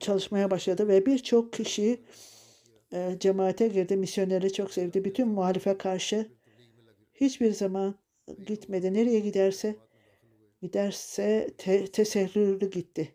çalışmaya 0.00 0.50
başladı 0.50 0.88
ve 0.88 1.06
birçok 1.06 1.52
kişi 1.52 2.00
e, 2.92 3.16
cemaate 3.20 3.68
girdi. 3.68 3.96
Misyoneri 3.96 4.52
çok 4.52 4.72
sevdi. 4.72 5.04
Bütün 5.04 5.28
muhalife 5.28 5.78
karşı 5.78 6.30
hiçbir 7.14 7.52
zaman 7.52 7.94
gitmedi. 8.46 8.94
Nereye 8.94 9.20
giderse 9.20 9.76
giderse 10.62 11.50
te, 11.58 11.86
teserrürlü 11.86 12.70
gitti. 12.70 13.14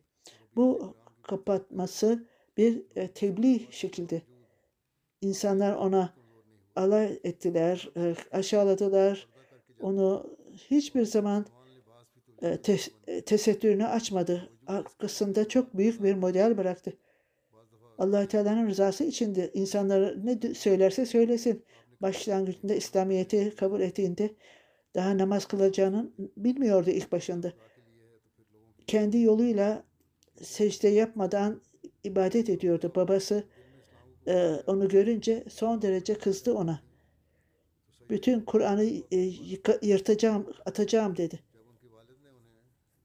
Bu 0.56 0.96
kapatması 1.22 2.28
bir 2.58 2.84
e, 2.96 3.08
tebliğ 3.08 3.68
şekilde. 3.72 4.22
İnsanlar 5.22 5.76
ona 5.76 6.14
alay 6.76 7.20
ettiler, 7.24 7.90
e, 7.98 8.16
aşağıladılar. 8.32 9.28
Onu 9.82 10.38
hiçbir 10.56 11.06
zaman 11.06 11.46
e, 12.42 12.58
e, 13.08 13.22
tesettürünü 13.22 13.86
açmadı. 13.86 14.50
Arkasında 14.68 15.48
çok 15.48 15.78
büyük 15.78 16.04
bir 16.04 16.16
model 16.16 16.58
bıraktı. 16.58 16.94
allah 17.98 18.28
Teala'nın 18.28 18.68
rızası 18.70 19.04
içinde 19.04 19.52
insanlara 19.54 20.16
ne 20.24 20.54
söylerse 20.54 21.06
söylesin. 21.06 21.64
Başlangıcında 22.02 22.76
İslamiyet'i 22.76 23.56
kabul 23.56 23.82
ettiğinde 23.82 24.30
daha 24.96 25.18
namaz 25.18 25.46
kılacağını 25.46 26.12
bilmiyordu 26.38 26.90
ilk 26.90 27.12
başında. 27.12 27.54
Kendi 28.88 29.18
yoluyla 29.18 29.84
secde 30.42 30.88
yapmadan 30.88 31.62
ibadet 32.04 32.50
ediyordu. 32.50 32.92
Babası 32.96 33.44
e, 34.28 34.64
onu 34.68 34.88
görünce 34.88 35.44
son 35.50 35.82
derece 35.82 36.14
kızdı 36.14 36.54
ona. 36.54 36.80
Bütün 38.10 38.42
Kur'an'ı 38.42 38.84
e, 39.12 39.18
yırtacağım, 39.82 40.54
atacağım 40.66 41.18
dedi. 41.18 41.40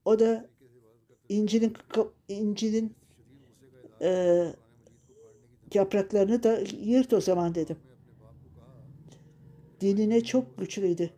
O 0.04 0.18
da 0.18 0.48
İncil'in 1.28 1.76
İncil'in 2.28 2.94
e, 4.02 4.44
yapraklarını 5.74 6.42
da 6.42 6.58
yırt 6.80 7.12
o 7.12 7.20
zaman 7.20 7.54
dedim. 7.54 7.76
Dinine 9.80 10.24
çok 10.24 10.58
güçlüydü. 10.58 11.10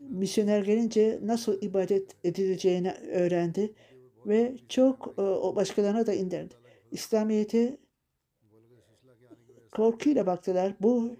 Misyoner 0.00 0.62
gelince 0.62 1.20
nasıl 1.22 1.62
ibadet 1.62 2.16
edileceğini 2.24 2.92
öğrendi 2.92 3.74
ve 4.26 4.56
çok 4.68 5.14
e, 5.18 5.22
o 5.22 5.56
başkalarına 5.56 6.06
da 6.06 6.12
indirdi. 6.12 6.54
İslamiyet'e 6.90 7.78
korkuyla 9.76 10.26
baktılar. 10.26 10.74
Bu 10.80 11.16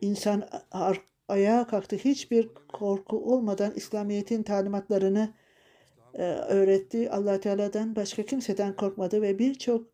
insan 0.00 0.48
ayağa 1.28 1.66
kalktı. 1.66 1.96
Hiçbir 1.96 2.48
korku 2.72 3.34
olmadan 3.34 3.72
İslamiyet'in 3.76 4.42
talimatlarını 4.42 5.34
e, 6.14 6.22
öğretti. 6.24 7.10
allah 7.10 7.40
Teala'dan 7.40 7.96
başka 7.96 8.22
kimseden 8.22 8.76
korkmadı 8.76 9.22
ve 9.22 9.38
birçok 9.38 9.86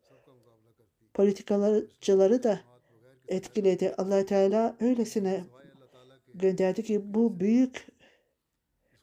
politikacıları 1.13 2.43
da 2.43 2.59
etkiledi. 3.27 3.93
allah 3.97 4.25
Teala 4.25 4.77
öylesine 4.79 5.43
gönderdi 6.33 6.83
ki 6.83 7.13
bu 7.13 7.39
büyük 7.39 7.87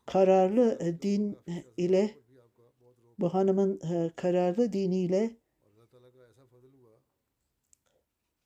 kararlı 0.07 0.79
din 1.03 1.39
ile 1.77 2.11
bu 3.19 3.35
hanımın 3.35 3.81
e, 3.81 4.11
kararlı 4.17 4.73
diniyle 4.73 5.42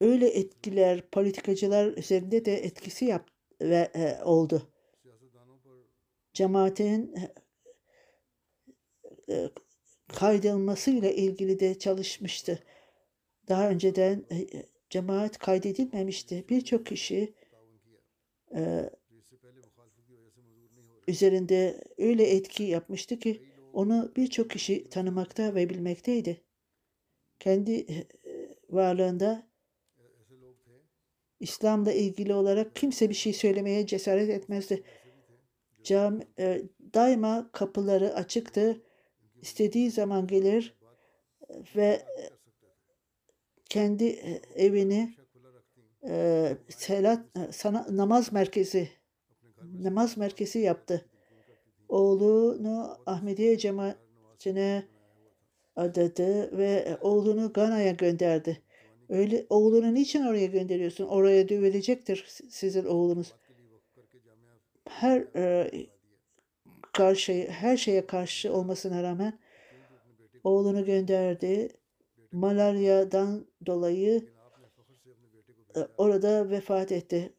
öyle 0.01 0.29
etkiler 0.29 1.11
politikacılar 1.11 1.87
üzerinde 1.87 2.45
de 2.45 2.55
etkisi 2.55 3.05
yap 3.05 3.31
ve 3.61 3.91
e, 3.95 4.25
oldu. 4.25 4.73
Cemaatin 6.35 7.15
e, 7.17 7.35
e 9.35 9.51
kaydılmasıyla 10.09 11.11
ilgili 11.11 11.61
de 11.61 11.79
çalışmıştı. 11.79 12.63
Daha 13.49 13.71
önceden 13.71 14.25
e, 14.31 14.37
e, 14.37 14.67
cemaat 14.91 15.39
kaydedilmemişti. 15.39 16.45
Birçok 16.49 16.87
kişi 16.87 17.35
e, 18.55 18.91
üzerinde 21.09 21.85
öyle 21.99 22.31
etki 22.31 22.63
yapmıştı 22.63 23.19
ki 23.19 23.43
onu 23.73 24.13
birçok 24.17 24.51
kişi 24.51 24.89
tanımakta 24.89 25.55
ve 25.55 25.71
bilmekteydi. 25.71 26.41
Kendi 27.41 27.73
e, 27.73 28.07
varlığında 28.71 29.46
İslam'la 31.41 31.93
ilgili 31.93 32.35
olarak 32.35 32.77
kimse 32.77 33.09
bir 33.09 33.15
şey 33.15 33.33
söylemeye 33.33 33.87
cesaret 33.87 34.31
etmezdi. 34.31 34.83
Cam, 35.83 36.21
e, 36.39 36.63
daima 36.95 37.51
kapıları 37.53 38.15
açıktı. 38.15 38.83
İstediği 39.43 39.91
zaman 39.91 40.27
gelir 40.27 40.77
ve 41.77 42.03
kendi 43.65 44.07
evini 44.55 45.15
e, 46.09 46.57
selat, 46.69 47.21
e, 47.37 47.53
sana, 47.53 47.87
namaz 47.91 48.33
merkezi 48.33 48.89
namaz 49.83 50.17
merkezi 50.17 50.59
yaptı. 50.59 51.07
Oğlunu 51.89 52.99
Ahmediye 53.07 53.59
cemaatine 53.59 54.87
adadı 55.77 56.59
ve 56.59 56.99
oğlunu 57.01 57.53
Gana'ya 57.53 57.93
gönderdi. 57.93 58.63
Öyle 59.09 59.47
oğlunu 59.51 59.95
niçin 59.95 60.23
oraya 60.27 60.47
gönderiyorsun? 60.47 61.07
Oraya 61.07 61.49
dövülecektir 61.49 62.25
sizin 62.51 62.85
oğlunuz. 62.85 63.33
Her 64.89 65.25
e, 65.37 65.71
karşı 66.93 67.47
her 67.51 67.77
şeye 67.77 68.07
karşı 68.07 68.53
olmasına 68.53 69.03
rağmen 69.03 69.39
oğlunu 70.45 70.85
gönderdi. 70.85 71.69
Malaryadan 72.33 73.47
dolayı 73.67 74.25
e, 75.77 75.81
orada 75.99 76.51
vefat 76.51 76.93
etti. 76.93 77.33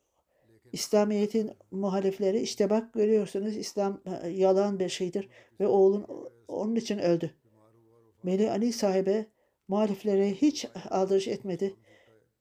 İslamiyet'in 0.72 1.52
muhalifleri 1.72 2.40
işte 2.40 2.70
bak 2.70 2.94
görüyorsunuz 2.94 3.58
İslam 3.58 4.02
e, 4.24 4.30
yalan 4.30 4.80
bir 4.80 4.90
şeydir 4.90 5.30
ve 5.60 5.68
oğlun 5.68 6.06
onun 6.48 6.76
için 6.76 6.98
öldü. 6.98 7.32
Melih 8.24 8.52
Ali 8.52 8.74
sahibe 8.74 9.26
muhaliflere 9.68 10.34
hiç 10.34 10.68
aldırış 10.90 11.28
etmedi. 11.28 11.76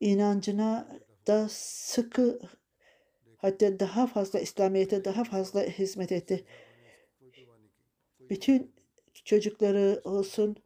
İnancına 0.01 0.99
da 1.27 1.47
sıkı 1.51 2.41
hatta 3.37 3.81
daha 3.81 4.07
fazla 4.07 4.41
İslamiyet'e 4.41 5.05
daha 5.05 5.25
fazla 5.25 5.63
hizmet 5.63 6.13
etti. 6.13 6.45
Bütün 8.21 8.75
çocukları 9.25 10.01
olsun 10.05 10.57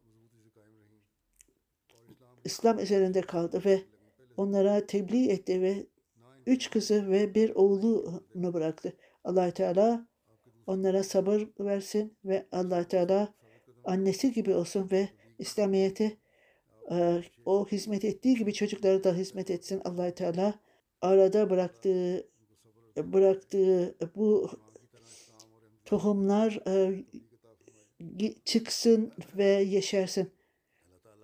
İslam 2.45 2.79
üzerinde 2.79 3.21
kaldı 3.21 3.61
ve 3.65 3.81
onlara 4.37 4.85
tebliğ 4.87 5.31
etti 5.31 5.61
ve 5.61 5.85
üç 6.45 6.69
kızı 6.69 7.09
ve 7.09 7.35
bir 7.35 7.49
oğlunu 7.49 8.53
bıraktı. 8.53 8.93
allah 9.23 9.51
Teala 9.51 10.07
onlara 10.67 11.03
sabır 11.03 11.47
versin 11.59 12.17
ve 12.25 12.47
allah 12.51 12.87
Teala 12.87 13.33
annesi 13.83 14.33
gibi 14.33 14.53
olsun 14.53 14.89
ve 14.91 15.09
İslamiyet'i 15.39 16.20
o 17.45 17.67
hizmet 17.67 18.05
ettiği 18.05 18.35
gibi 18.35 18.53
çocuklara 18.53 19.03
da 19.03 19.13
hizmet 19.13 19.51
etsin 19.51 19.81
allah 19.85 20.15
Teala. 20.15 20.53
Arada 21.01 21.49
bıraktığı 21.49 22.31
bıraktığı 22.97 23.95
bu 24.15 24.49
tohumlar 25.85 26.59
e, 26.67 27.03
çıksın 28.45 29.11
ve 29.37 29.45
yeşersin. 29.45 30.31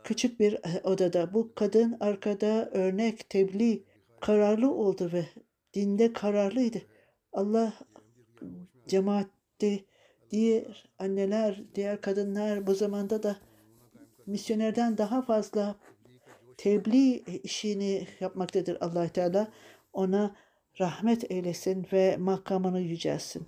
Küçük 0.03 0.39
bir 0.39 0.53
e, 0.53 0.81
odada 0.83 1.33
bu 1.33 1.55
kadın 1.55 1.97
arkada 1.99 2.69
örnek, 2.73 3.29
tebliğ, 3.29 3.83
kararlı 4.19 4.71
oldu 4.71 5.09
ve 5.13 5.25
dinde 5.73 6.13
kararlıydı. 6.13 6.81
Allah 7.33 7.73
cemaatte 8.87 9.79
diğer 10.31 10.89
anneler, 10.99 11.63
diğer 11.75 12.01
kadınlar 12.01 12.67
bu 12.67 12.75
zamanda 12.75 13.23
da 13.23 13.37
misyonerden 14.27 14.97
daha 14.97 15.21
fazla 15.21 15.75
tebliğ 16.57 17.23
işini 17.43 18.07
yapmaktadır 18.19 18.77
allah 18.81 19.07
Teala. 19.07 19.51
Ona 19.93 20.35
rahmet 20.79 21.31
eylesin 21.31 21.87
ve 21.93 22.17
makamını 22.17 22.81
yücelsin. 22.81 23.47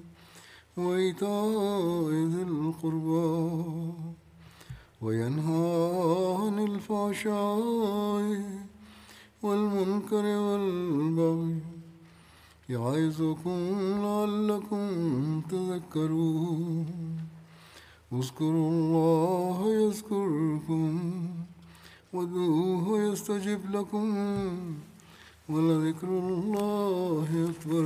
وإيتاء 0.77 2.09
ذي 2.33 2.43
القربى 2.43 3.93
وينهى 5.01 5.67
عن 6.39 6.59
الفحشاء 6.59 7.61
والمنكر 9.43 10.25
والبغي 10.25 11.59
يعظكم 12.69 13.59
لعلكم 14.05 14.85
تذكرون. 15.49 16.85
اذكروا 18.13 18.69
الله 18.71 19.57
يذكركم 19.81 20.99
وادعوه 22.13 22.85
يستجب 23.07 23.61
لكم 23.75 24.07
ولذكر 25.49 26.07
الله 26.07 27.29
أكبر. 27.49 27.85